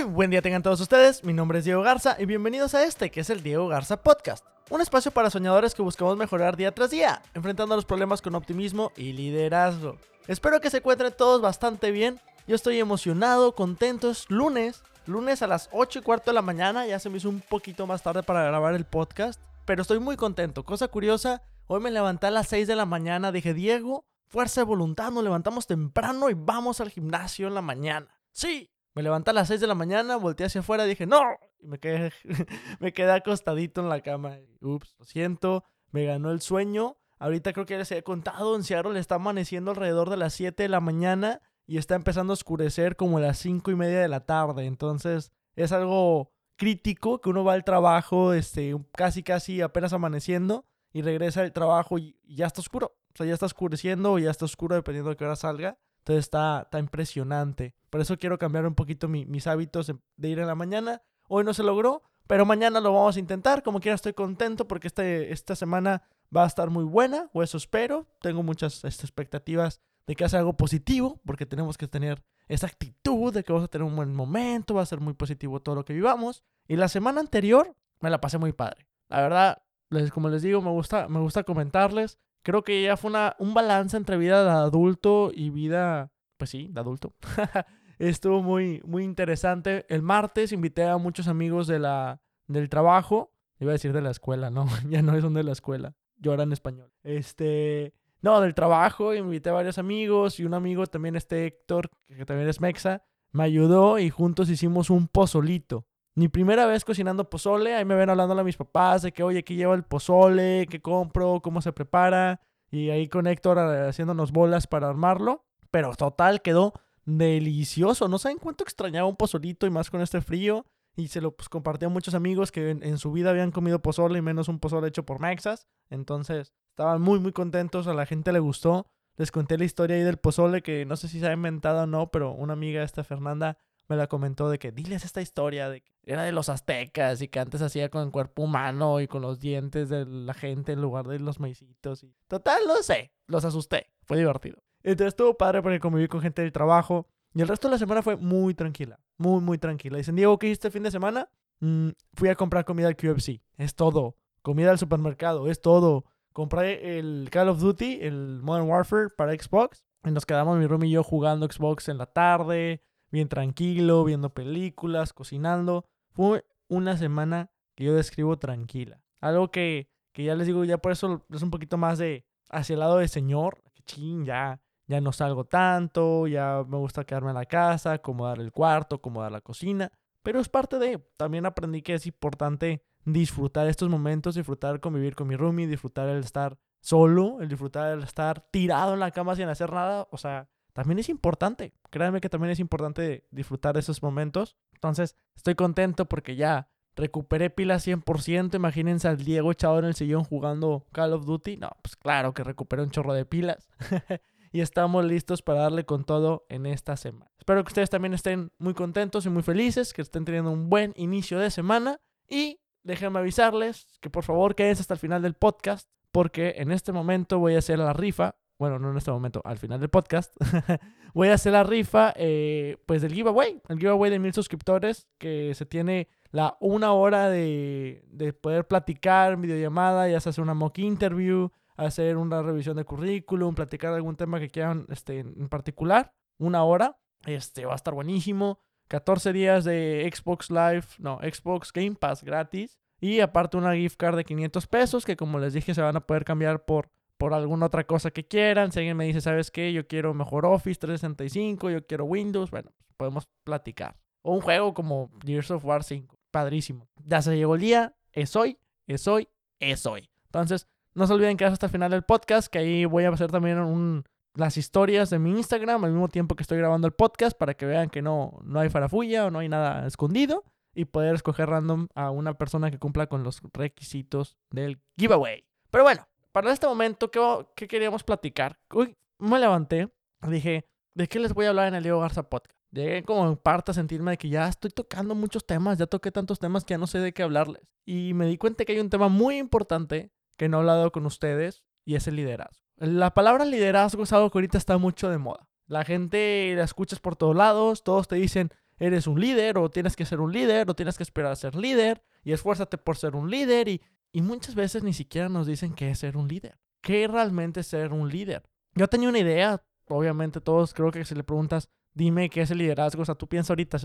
Muy 0.00 0.08
buen 0.08 0.30
día 0.30 0.40
tengan 0.40 0.62
todos 0.62 0.80
ustedes, 0.80 1.24
mi 1.24 1.34
nombre 1.34 1.58
es 1.58 1.66
Diego 1.66 1.82
Garza 1.82 2.16
y 2.18 2.24
bienvenidos 2.24 2.74
a 2.74 2.84
este 2.84 3.10
que 3.10 3.20
es 3.20 3.28
el 3.28 3.42
Diego 3.42 3.68
Garza 3.68 4.02
Podcast. 4.02 4.46
Un 4.70 4.80
espacio 4.80 5.10
para 5.10 5.28
soñadores 5.28 5.74
que 5.74 5.82
buscamos 5.82 6.16
mejorar 6.16 6.56
día 6.56 6.72
tras 6.72 6.88
día, 6.88 7.20
enfrentando 7.34 7.76
los 7.76 7.84
problemas 7.84 8.22
con 8.22 8.34
optimismo 8.34 8.92
y 8.96 9.12
liderazgo. 9.12 9.98
Espero 10.26 10.58
que 10.62 10.70
se 10.70 10.78
encuentren 10.78 11.12
todos 11.14 11.42
bastante 11.42 11.90
bien. 11.90 12.18
Yo 12.46 12.54
estoy 12.54 12.80
emocionado, 12.80 13.54
contento. 13.54 14.08
Es 14.08 14.24
lunes, 14.30 14.82
lunes 15.04 15.42
a 15.42 15.46
las 15.46 15.68
8 15.70 15.98
y 15.98 16.02
cuarto 16.02 16.30
de 16.30 16.34
la 16.34 16.42
mañana. 16.42 16.86
Ya 16.86 16.98
se 16.98 17.10
me 17.10 17.18
hizo 17.18 17.28
un 17.28 17.42
poquito 17.42 17.86
más 17.86 18.02
tarde 18.02 18.22
para 18.22 18.44
grabar 18.44 18.74
el 18.74 18.86
podcast, 18.86 19.38
pero 19.66 19.82
estoy 19.82 19.98
muy 19.98 20.16
contento. 20.16 20.64
Cosa 20.64 20.88
curiosa, 20.88 21.42
hoy 21.66 21.80
me 21.80 21.90
levanté 21.90 22.28
a 22.28 22.30
las 22.30 22.48
6 22.48 22.66
de 22.66 22.76
la 22.76 22.86
mañana. 22.86 23.32
Dije, 23.32 23.52
Diego, 23.52 24.06
fuerza 24.28 24.62
de 24.62 24.64
voluntad, 24.64 25.10
nos 25.10 25.24
levantamos 25.24 25.66
temprano 25.66 26.30
y 26.30 26.34
vamos 26.34 26.80
al 26.80 26.88
gimnasio 26.88 27.48
en 27.48 27.54
la 27.54 27.60
mañana. 27.60 28.08
Sí, 28.32 28.70
me 28.94 29.02
levanté 29.02 29.30
a 29.30 29.34
las 29.34 29.48
6 29.48 29.60
de 29.60 29.66
la 29.66 29.74
mañana, 29.74 30.16
volteé 30.16 30.46
hacia 30.46 30.60
afuera, 30.60 30.84
dije, 30.84 31.06
no, 31.06 31.20
y 31.60 31.66
me 31.66 31.78
quedé, 31.78 32.12
me 32.80 32.92
quedé 32.92 33.12
acostadito 33.12 33.80
en 33.80 33.88
la 33.88 34.00
cama. 34.00 34.38
Ups, 34.60 34.94
lo 34.98 35.04
siento, 35.04 35.64
me 35.90 36.04
ganó 36.04 36.30
el 36.30 36.40
sueño. 36.40 36.96
Ahorita 37.18 37.52
creo 37.52 37.66
que 37.66 37.76
les 37.76 37.92
he 37.92 38.02
contado, 38.02 38.56
en 38.56 38.64
Seattle 38.64 38.98
está 38.98 39.16
amaneciendo 39.16 39.72
alrededor 39.72 40.10
de 40.10 40.16
las 40.16 40.32
7 40.34 40.62
de 40.62 40.68
la 40.68 40.80
mañana 40.80 41.42
y 41.66 41.76
está 41.78 41.94
empezando 41.94 42.32
a 42.32 42.34
oscurecer 42.34 42.96
como 42.96 43.18
a 43.18 43.20
las 43.20 43.38
5 43.38 43.70
y 43.70 43.76
media 43.76 44.00
de 44.00 44.08
la 44.08 44.24
tarde. 44.26 44.66
Entonces 44.66 45.30
es 45.54 45.72
algo 45.72 46.32
crítico 46.56 47.20
que 47.20 47.30
uno 47.30 47.44
va 47.44 47.52
al 47.54 47.64
trabajo 47.64 48.32
este, 48.32 48.76
casi 48.92 49.22
casi 49.22 49.60
apenas 49.60 49.92
amaneciendo 49.92 50.66
y 50.92 51.02
regresa 51.02 51.42
al 51.42 51.52
trabajo 51.52 51.98
y, 51.98 52.18
ya 52.24 52.46
está 52.46 52.60
oscuro. 52.60 52.96
O 53.14 53.16
sea, 53.16 53.26
ya 53.26 53.34
está 53.34 53.46
oscureciendo 53.46 54.12
o 54.12 54.18
ya 54.18 54.30
está 54.30 54.44
oscuro 54.44 54.74
dependiendo 54.74 55.10
de 55.10 55.16
qué 55.16 55.24
hora 55.24 55.36
salga. 55.36 55.78
Entonces 56.00 56.24
está, 56.24 56.62
está 56.62 56.78
impresionante. 56.78 57.74
Por 57.90 58.00
eso 58.00 58.18
quiero 58.18 58.38
cambiar 58.38 58.66
un 58.66 58.74
poquito 58.74 59.08
mis 59.08 59.46
hábitos 59.46 59.92
de 60.16 60.28
ir 60.28 60.38
en 60.38 60.46
la 60.46 60.54
mañana. 60.54 61.02
Hoy 61.28 61.44
no 61.44 61.54
se 61.54 61.62
logró, 61.62 62.02
pero 62.26 62.46
mañana 62.46 62.80
lo 62.80 62.92
vamos 62.92 63.16
a 63.16 63.20
intentar. 63.20 63.62
Como 63.62 63.80
quiera 63.80 63.94
estoy 63.94 64.12
contento 64.12 64.66
porque 64.66 64.86
este, 64.86 65.32
esta 65.32 65.54
semana 65.54 66.02
va 66.34 66.44
a 66.44 66.46
estar 66.46 66.70
muy 66.70 66.84
buena, 66.84 67.28
o 67.32 67.42
eso 67.42 67.56
espero. 67.56 68.06
Tengo 68.20 68.42
muchas 68.42 68.84
este, 68.84 69.04
expectativas 69.04 69.80
de 70.06 70.16
que 70.16 70.24
haga 70.24 70.38
algo 70.38 70.56
positivo, 70.56 71.20
porque 71.24 71.46
tenemos 71.46 71.76
que 71.76 71.86
tener 71.86 72.22
esa 72.48 72.66
actitud 72.66 73.32
de 73.32 73.44
que 73.44 73.52
vamos 73.52 73.66
a 73.66 73.70
tener 73.70 73.86
un 73.86 73.94
buen 73.94 74.14
momento, 74.14 74.74
va 74.74 74.82
a 74.82 74.86
ser 74.86 75.00
muy 75.00 75.14
positivo 75.14 75.60
todo 75.60 75.74
lo 75.74 75.84
que 75.84 75.92
vivamos. 75.92 76.42
Y 76.66 76.76
la 76.76 76.88
semana 76.88 77.20
anterior 77.20 77.76
me 78.00 78.10
la 78.10 78.20
pasé 78.20 78.38
muy 78.38 78.52
padre. 78.52 78.86
La 79.08 79.20
verdad, 79.20 79.62
les, 79.90 80.10
como 80.10 80.28
les 80.28 80.42
digo, 80.42 80.62
me 80.62 80.70
gusta, 80.70 81.08
me 81.08 81.20
gusta 81.20 81.44
comentarles 81.44 82.18
creo 82.42 82.62
que 82.62 82.82
ya 82.82 82.96
fue 82.96 83.10
una, 83.10 83.36
un 83.38 83.54
balance 83.54 83.96
entre 83.96 84.16
vida 84.16 84.44
de 84.44 84.50
adulto 84.50 85.30
y 85.34 85.50
vida, 85.50 86.12
pues 86.36 86.50
sí, 86.50 86.68
de 86.70 86.80
adulto. 86.80 87.14
Estuvo 87.98 88.42
muy, 88.42 88.80
muy 88.84 89.04
interesante. 89.04 89.84
El 89.88 90.02
martes 90.02 90.52
invité 90.52 90.84
a 90.84 90.96
muchos 90.96 91.28
amigos 91.28 91.66
de 91.66 91.78
la, 91.78 92.22
del 92.46 92.68
trabajo. 92.68 93.32
Iba 93.58 93.72
a 93.72 93.74
decir 93.74 93.92
de 93.92 94.00
la 94.00 94.10
escuela, 94.10 94.50
no, 94.50 94.66
ya 94.88 95.02
no 95.02 95.18
son 95.20 95.34
de 95.34 95.44
la 95.44 95.52
escuela. 95.52 95.94
Yo 96.16 96.32
era 96.32 96.42
en 96.42 96.52
español. 96.52 96.92
Este, 97.02 97.94
no, 98.22 98.40
del 98.40 98.54
trabajo. 98.54 99.14
Invité 99.14 99.50
a 99.50 99.54
varios 99.54 99.78
amigos 99.78 100.40
y 100.40 100.44
un 100.44 100.54
amigo 100.54 100.86
también, 100.86 101.16
este 101.16 101.46
Héctor, 101.46 101.90
que 102.08 102.24
también 102.24 102.48
es 102.48 102.60
mexa, 102.60 103.04
me 103.32 103.44
ayudó 103.44 103.98
y 103.98 104.10
juntos 104.10 104.48
hicimos 104.50 104.90
un 104.90 105.08
pozolito. 105.08 105.86
Mi 106.14 106.28
primera 106.28 106.66
vez 106.66 106.84
cocinando 106.84 107.30
pozole, 107.30 107.74
ahí 107.74 107.84
me 107.84 107.94
ven 107.94 108.10
hablando 108.10 108.38
a 108.38 108.44
mis 108.44 108.56
papás 108.56 109.02
de 109.02 109.12
que, 109.12 109.22
oye, 109.22 109.44
¿qué 109.44 109.54
lleva 109.54 109.74
el 109.74 109.84
pozole? 109.84 110.66
¿Qué 110.68 110.80
compro? 110.80 111.40
¿Cómo 111.40 111.62
se 111.62 111.72
prepara? 111.72 112.40
Y 112.70 112.90
ahí 112.90 113.08
con 113.08 113.26
Héctor 113.26 113.58
eh, 113.58 113.88
haciéndonos 113.88 114.32
bolas 114.32 114.66
para 114.66 114.88
armarlo. 114.88 115.44
Pero 115.70 115.94
total, 115.94 116.42
quedó 116.42 116.74
delicioso. 117.04 118.08
No 118.08 118.18
saben 118.18 118.38
cuánto 118.38 118.64
extrañaba 118.64 119.08
un 119.08 119.16
pozolito 119.16 119.66
y 119.66 119.70
más 119.70 119.90
con 119.90 120.00
este 120.00 120.20
frío. 120.20 120.66
Y 120.96 121.08
se 121.08 121.20
lo 121.20 121.36
pues, 121.36 121.48
a 121.52 121.88
muchos 121.88 122.14
amigos 122.14 122.50
que 122.50 122.70
en, 122.70 122.98
su 122.98 123.12
vida 123.12 123.30
habían 123.30 123.52
comido 123.52 123.80
pozole 123.80 124.18
y 124.18 124.22
menos 124.22 124.48
un 124.48 124.58
pozole 124.58 124.88
hecho 124.88 125.06
por 125.06 125.20
Mexas. 125.20 125.68
Entonces, 125.88 126.52
estaban 126.70 127.00
muy, 127.00 127.20
muy 127.20 127.32
contentos. 127.32 127.86
A 127.86 127.94
la 127.94 128.06
gente 128.06 128.32
le 128.32 128.40
gustó. 128.40 128.86
Les 129.16 129.30
conté 129.30 129.58
la 129.58 129.64
historia 129.64 129.96
ahí 129.96 130.02
del 130.02 130.16
pozole 130.16 130.62
que 130.62 130.84
no 130.86 130.96
sé 130.96 131.08
si 131.08 131.20
se 131.20 131.28
ha 131.28 131.32
inventado 131.32 131.82
o 131.82 131.86
no, 131.86 132.10
pero 132.10 132.32
una 132.32 132.54
amiga, 132.54 132.82
esta 132.82 133.04
Fernanda, 133.04 133.58
me 133.90 133.96
la 133.96 134.06
comentó 134.06 134.48
de 134.48 134.60
que 134.60 134.70
diles 134.70 135.04
esta 135.04 135.20
historia 135.20 135.68
de 135.68 135.80
que 135.80 135.90
era 136.04 136.22
de 136.22 136.30
los 136.30 136.48
aztecas 136.48 137.20
y 137.22 137.28
que 137.28 137.40
antes 137.40 137.60
hacía 137.60 137.88
con 137.88 138.04
el 138.04 138.12
cuerpo 138.12 138.44
humano 138.44 139.00
y 139.00 139.08
con 139.08 139.20
los 139.20 139.40
dientes 139.40 139.88
de 139.88 140.06
la 140.06 140.32
gente 140.32 140.72
en 140.72 140.80
lugar 140.80 141.08
de 141.08 141.18
los 141.18 141.40
maicitos. 141.40 142.04
Y... 142.04 142.14
Total, 142.28 142.60
no 142.68 142.80
sé, 142.84 143.10
los 143.26 143.44
asusté, 143.44 143.90
fue 144.04 144.16
divertido. 144.16 144.62
Entonces 144.84 145.08
estuvo 145.08 145.36
padre 145.36 145.60
porque 145.60 145.80
conviví 145.80 146.06
con 146.06 146.20
gente 146.20 146.40
del 146.40 146.52
trabajo 146.52 147.08
y 147.34 147.42
el 147.42 147.48
resto 147.48 147.66
de 147.66 147.72
la 147.72 147.78
semana 147.78 148.00
fue 148.00 148.14
muy 148.16 148.54
tranquila, 148.54 149.00
muy, 149.16 149.40
muy 149.40 149.58
tranquila. 149.58 149.98
Dicen, 149.98 150.14
Diego, 150.14 150.38
¿qué 150.38 150.46
hiciste 150.46 150.68
el 150.68 150.72
fin 150.72 150.84
de 150.84 150.92
semana? 150.92 151.28
Mm, 151.58 151.88
fui 152.14 152.28
a 152.28 152.36
comprar 152.36 152.64
comida 152.64 152.86
al 152.86 152.96
QFC, 152.96 153.42
es 153.56 153.74
todo. 153.74 154.14
Comida 154.42 154.70
al 154.70 154.78
supermercado, 154.78 155.48
es 155.48 155.60
todo. 155.60 156.04
Compré 156.32 156.96
el 157.00 157.28
Call 157.32 157.48
of 157.48 157.58
Duty, 157.58 157.98
el 158.02 158.40
Modern 158.40 158.68
Warfare 158.68 159.08
para 159.16 159.32
Xbox. 159.32 159.84
Y 160.04 160.12
nos 160.12 160.24
quedamos 160.24 160.56
mi 160.58 160.66
room 160.68 160.84
y 160.84 160.92
yo 160.92 161.02
jugando 161.02 161.50
Xbox 161.50 161.88
en 161.88 161.98
la 161.98 162.06
tarde 162.06 162.82
bien 163.10 163.28
tranquilo, 163.28 164.04
viendo 164.04 164.34
películas, 164.34 165.12
cocinando. 165.12 165.84
Fue 166.10 166.44
una 166.68 166.96
semana 166.96 167.50
que 167.74 167.84
yo 167.84 167.94
describo 167.94 168.38
tranquila. 168.38 169.02
Algo 169.20 169.50
que, 169.50 169.88
que 170.12 170.24
ya 170.24 170.34
les 170.34 170.46
digo, 170.46 170.64
ya 170.64 170.78
por 170.78 170.92
eso 170.92 171.24
es 171.30 171.42
un 171.42 171.50
poquito 171.50 171.76
más 171.76 171.98
de 171.98 172.24
hacia 172.48 172.74
el 172.74 172.80
lado 172.80 172.98
de 172.98 173.08
señor. 173.08 173.62
Ching, 173.86 174.24
ya, 174.24 174.60
ya 174.86 175.00
no 175.00 175.12
salgo 175.12 175.44
tanto, 175.44 176.26
ya 176.26 176.64
me 176.66 176.76
gusta 176.76 177.04
quedarme 177.04 177.30
en 177.30 177.36
la 177.36 177.46
casa, 177.46 177.94
acomodar 177.94 178.38
el 178.38 178.52
cuarto, 178.52 178.96
acomodar 178.96 179.32
la 179.32 179.40
cocina. 179.40 179.90
Pero 180.22 180.40
es 180.40 180.48
parte 180.48 180.78
de, 180.78 180.98
también 181.16 181.46
aprendí 181.46 181.82
que 181.82 181.94
es 181.94 182.06
importante 182.06 182.84
disfrutar 183.04 183.66
estos 183.66 183.88
momentos, 183.88 184.34
disfrutar 184.34 184.80
convivir 184.80 185.14
con 185.14 185.28
mi 185.28 185.36
roomie, 185.36 185.66
disfrutar 185.66 186.08
el 186.08 186.20
estar 186.20 186.58
solo, 186.80 187.40
el 187.40 187.48
disfrutar 187.48 187.92
el 187.92 188.02
estar 188.02 188.40
tirado 188.50 188.94
en 188.94 189.00
la 189.00 189.10
cama 189.10 189.34
sin 189.34 189.48
hacer 189.48 189.72
nada. 189.72 190.06
O 190.10 190.18
sea, 190.18 190.48
también 190.72 190.98
es 190.98 191.08
importante. 191.08 191.72
Créanme 191.90 192.20
que 192.20 192.28
también 192.28 192.52
es 192.52 192.60
importante 192.60 193.26
disfrutar 193.30 193.74
de 193.74 193.80
esos 193.80 194.02
momentos. 194.02 194.56
Entonces, 194.74 195.16
estoy 195.36 195.54
contento 195.54 196.06
porque 196.06 196.36
ya 196.36 196.70
recuperé 196.96 197.50
pilas 197.50 197.86
100%. 197.86 198.54
Imagínense 198.54 199.08
al 199.08 199.18
Diego 199.18 199.52
echado 199.52 199.78
en 199.78 199.86
el 199.86 199.94
sillón 199.94 200.24
jugando 200.24 200.86
Call 200.92 201.12
of 201.12 201.26
Duty. 201.26 201.56
No, 201.56 201.70
pues 201.82 201.96
claro 201.96 202.34
que 202.34 202.44
recuperé 202.44 202.82
un 202.82 202.90
chorro 202.90 203.12
de 203.12 203.24
pilas. 203.24 203.68
y 204.52 204.60
estamos 204.60 205.04
listos 205.04 205.42
para 205.42 205.60
darle 205.60 205.84
con 205.84 206.04
todo 206.04 206.46
en 206.48 206.66
esta 206.66 206.96
semana. 206.96 207.30
Espero 207.38 207.62
que 207.64 207.68
ustedes 207.68 207.90
también 207.90 208.14
estén 208.14 208.52
muy 208.58 208.74
contentos 208.74 209.26
y 209.26 209.30
muy 209.30 209.42
felices, 209.42 209.92
que 209.92 210.02
estén 210.02 210.24
teniendo 210.24 210.50
un 210.50 210.68
buen 210.68 210.92
inicio 210.96 211.38
de 211.38 211.50
semana. 211.50 212.00
Y 212.28 212.60
déjenme 212.82 213.18
avisarles 213.18 213.86
que 214.00 214.10
por 214.10 214.24
favor 214.24 214.54
quédense 214.54 214.82
hasta 214.82 214.94
el 214.94 215.00
final 215.00 215.22
del 215.22 215.34
podcast, 215.34 215.88
porque 216.12 216.54
en 216.58 216.72
este 216.72 216.92
momento 216.92 217.38
voy 217.38 217.54
a 217.54 217.58
hacer 217.58 217.78
la 217.78 217.92
rifa 217.92 218.36
bueno, 218.60 218.78
no 218.78 218.90
en 218.90 218.98
este 218.98 219.10
momento, 219.10 219.40
al 219.46 219.56
final 219.56 219.80
del 219.80 219.88
podcast, 219.88 220.36
voy 221.14 221.28
a 221.28 221.34
hacer 221.34 221.52
la 221.52 221.64
rifa, 221.64 222.12
eh, 222.14 222.76
pues 222.84 223.00
del 223.00 223.14
giveaway, 223.14 223.58
el 223.70 223.78
giveaway 223.78 224.10
de 224.10 224.18
mil 224.18 224.34
suscriptores, 224.34 225.08
que 225.16 225.54
se 225.54 225.64
tiene 225.64 226.08
la 226.30 226.58
una 226.60 226.92
hora 226.92 227.30
de, 227.30 228.04
de 228.08 228.34
poder 228.34 228.68
platicar, 228.68 229.38
videollamada, 229.38 230.10
ya 230.10 230.20
sea 230.20 230.28
hacer 230.28 230.42
una 230.42 230.52
mock 230.52 230.78
interview, 230.78 231.50
hacer 231.78 232.18
una 232.18 232.42
revisión 232.42 232.76
de 232.76 232.84
currículum, 232.84 233.54
platicar 233.54 233.94
algún 233.94 234.16
tema 234.16 234.38
que 234.38 234.50
quieran 234.50 234.84
este, 234.90 235.20
en 235.20 235.48
particular, 235.48 236.12
una 236.36 236.62
hora, 236.62 236.98
este 237.24 237.64
va 237.64 237.72
a 237.72 237.76
estar 237.76 237.94
buenísimo, 237.94 238.60
14 238.88 239.32
días 239.32 239.64
de 239.64 240.06
Xbox 240.14 240.50
Live, 240.50 240.84
no, 240.98 241.18
Xbox 241.22 241.72
Game 241.72 241.94
Pass 241.94 242.22
gratis, 242.22 242.78
y 243.00 243.20
aparte 243.20 243.56
una 243.56 243.74
gift 243.74 243.96
card 243.96 244.16
de 244.16 244.24
500 244.24 244.66
pesos 244.66 245.06
que 245.06 245.16
como 245.16 245.38
les 245.38 245.54
dije 245.54 245.72
se 245.72 245.80
van 245.80 245.96
a 245.96 246.06
poder 246.06 246.26
cambiar 246.26 246.66
por 246.66 246.90
por 247.20 247.34
alguna 247.34 247.66
otra 247.66 247.84
cosa 247.84 248.10
que 248.10 248.26
quieran. 248.26 248.72
Si 248.72 248.78
alguien 248.78 248.96
me 248.96 249.04
dice, 249.04 249.20
¿sabes 249.20 249.50
qué? 249.50 249.74
Yo 249.74 249.86
quiero 249.86 250.14
mejor 250.14 250.46
Office 250.46 250.80
365, 250.80 251.68
yo 251.68 251.86
quiero 251.86 252.06
Windows, 252.06 252.50
bueno, 252.50 252.70
pues, 252.78 252.94
podemos 252.96 253.28
platicar. 253.44 253.94
O 254.22 254.32
un 254.32 254.40
juego 254.40 254.72
como 254.72 255.10
Gears 255.22 255.50
of 255.50 255.62
War 255.66 255.84
5, 255.84 256.16
padrísimo. 256.30 256.88
Ya 257.04 257.20
se 257.20 257.36
llegó 257.36 257.56
el 257.56 257.60
día, 257.60 257.94
es 258.12 258.34
hoy, 258.36 258.58
es 258.86 259.06
hoy, 259.06 259.28
es 259.58 259.84
hoy. 259.84 260.08
Entonces, 260.24 260.66
no 260.94 261.06
se 261.06 261.12
olviden 261.12 261.36
quedarse 261.36 261.52
hasta 261.52 261.66
el 261.66 261.72
final 261.72 261.90
del 261.90 262.04
podcast, 262.04 262.50
que 262.50 262.58
ahí 262.58 262.86
voy 262.86 263.04
a 263.04 263.10
hacer 263.10 263.30
también 263.30 264.02
las 264.34 264.56
historias 264.56 265.10
de 265.10 265.18
mi 265.18 265.30
Instagram 265.32 265.84
al 265.84 265.92
mismo 265.92 266.08
tiempo 266.08 266.36
que 266.36 266.42
estoy 266.42 266.56
grabando 266.56 266.86
el 266.86 266.94
podcast 266.94 267.36
para 267.36 267.52
que 267.52 267.66
vean 267.66 267.90
que 267.90 268.00
no, 268.00 268.38
no 268.44 268.60
hay 268.60 268.70
farafulla 268.70 269.26
o 269.26 269.30
no 269.30 269.40
hay 269.40 269.50
nada 269.50 269.86
escondido 269.86 270.44
y 270.74 270.86
poder 270.86 271.14
escoger 271.14 271.50
random 271.50 271.88
a 271.94 272.10
una 272.10 272.32
persona 272.32 272.70
que 272.70 272.78
cumpla 272.78 273.08
con 273.08 273.24
los 273.24 273.42
requisitos 273.52 274.38
del 274.50 274.80
giveaway. 274.96 275.44
Pero 275.70 275.84
bueno, 275.84 276.06
para 276.40 276.54
este 276.54 276.66
momento, 276.66 277.10
¿qué, 277.10 277.68
queríamos 277.68 278.02
platicar? 278.02 278.58
Uy, 278.72 278.96
me 279.18 279.38
levanté, 279.38 279.92
dije, 280.26 280.66
¿de 280.94 281.06
qué 281.06 281.18
les 281.18 281.34
voy 281.34 281.44
a 281.44 281.50
hablar 281.50 281.68
en 281.68 281.74
el 281.74 281.82
Diego 281.82 282.00
Garza 282.00 282.22
Podcast? 282.22 282.58
Llegué 282.70 283.02
como 283.02 283.28
en 283.28 283.36
parte 283.36 283.72
a 283.72 283.74
sentirme 283.74 284.12
de 284.12 284.16
que 284.16 284.30
ya 284.30 284.48
estoy 284.48 284.70
tocando 284.70 285.14
muchos 285.14 285.44
temas, 285.44 285.76
ya 285.76 285.86
toqué 285.86 286.10
tantos 286.10 286.38
temas 286.38 286.64
que 286.64 286.72
ya 286.72 286.78
no 286.78 286.86
sé 286.86 286.98
de 286.98 287.12
qué 287.12 287.24
hablarles. 287.24 287.60
Y 287.84 288.14
me 288.14 288.24
di 288.24 288.38
cuenta 288.38 288.64
que 288.64 288.72
hay 288.72 288.80
un 288.80 288.88
tema 288.88 289.08
muy 289.08 289.36
importante 289.36 290.12
que 290.38 290.48
no 290.48 290.56
he 290.56 290.60
hablado 290.60 290.90
con 290.92 291.04
ustedes 291.04 291.62
y 291.84 291.96
es 291.96 292.06
el 292.06 292.16
liderazgo. 292.16 292.64
La 292.76 293.12
palabra 293.12 293.44
liderazgo 293.44 294.04
es 294.04 294.12
algo 294.14 294.30
que 294.30 294.38
ahorita 294.38 294.56
está 294.56 294.78
mucho 294.78 295.10
de 295.10 295.18
moda. 295.18 295.46
La 295.66 295.84
gente 295.84 296.54
la 296.56 296.64
escuchas 296.64 297.00
por 297.00 297.16
todos 297.16 297.36
lados, 297.36 297.84
todos 297.84 298.08
te 298.08 298.16
dicen, 298.16 298.50
eres 298.78 299.06
un 299.06 299.20
líder 299.20 299.58
o 299.58 299.68
tienes 299.68 299.94
que 299.94 300.06
ser 300.06 300.20
un 300.20 300.32
líder 300.32 300.70
o 300.70 300.74
tienes 300.74 300.96
que 300.96 301.02
esperar 301.02 301.32
a 301.32 301.36
ser 301.36 301.54
líder 301.54 302.02
y 302.24 302.32
esfuérzate 302.32 302.78
por 302.78 302.96
ser 302.96 303.14
un 303.14 303.30
líder 303.30 303.68
y, 303.68 303.82
y 304.12 304.22
muchas 304.22 304.54
veces 304.54 304.82
ni 304.82 304.92
siquiera 304.92 305.28
nos 305.28 305.46
dicen 305.46 305.74
qué 305.74 305.90
es 305.90 305.98
ser 305.98 306.16
un 306.16 306.28
líder. 306.28 306.58
¿Qué 306.82 307.06
realmente 307.06 307.60
es 307.60 307.66
ser 307.66 307.92
un 307.92 308.08
líder? 308.08 308.42
Yo 308.74 308.88
tenía 308.88 309.08
una 309.08 309.18
idea, 309.18 309.62
obviamente 309.88 310.40
todos 310.40 310.74
creo 310.74 310.90
que 310.90 311.04
si 311.04 311.14
le 311.14 311.24
preguntas, 311.24 311.68
dime 311.94 312.30
qué 312.30 312.42
es 312.42 312.50
el 312.50 312.58
liderazgo, 312.58 313.02
o 313.02 313.04
sea, 313.04 313.14
tú 313.14 313.28
piensa 313.28 313.52
ahorita 313.52 313.78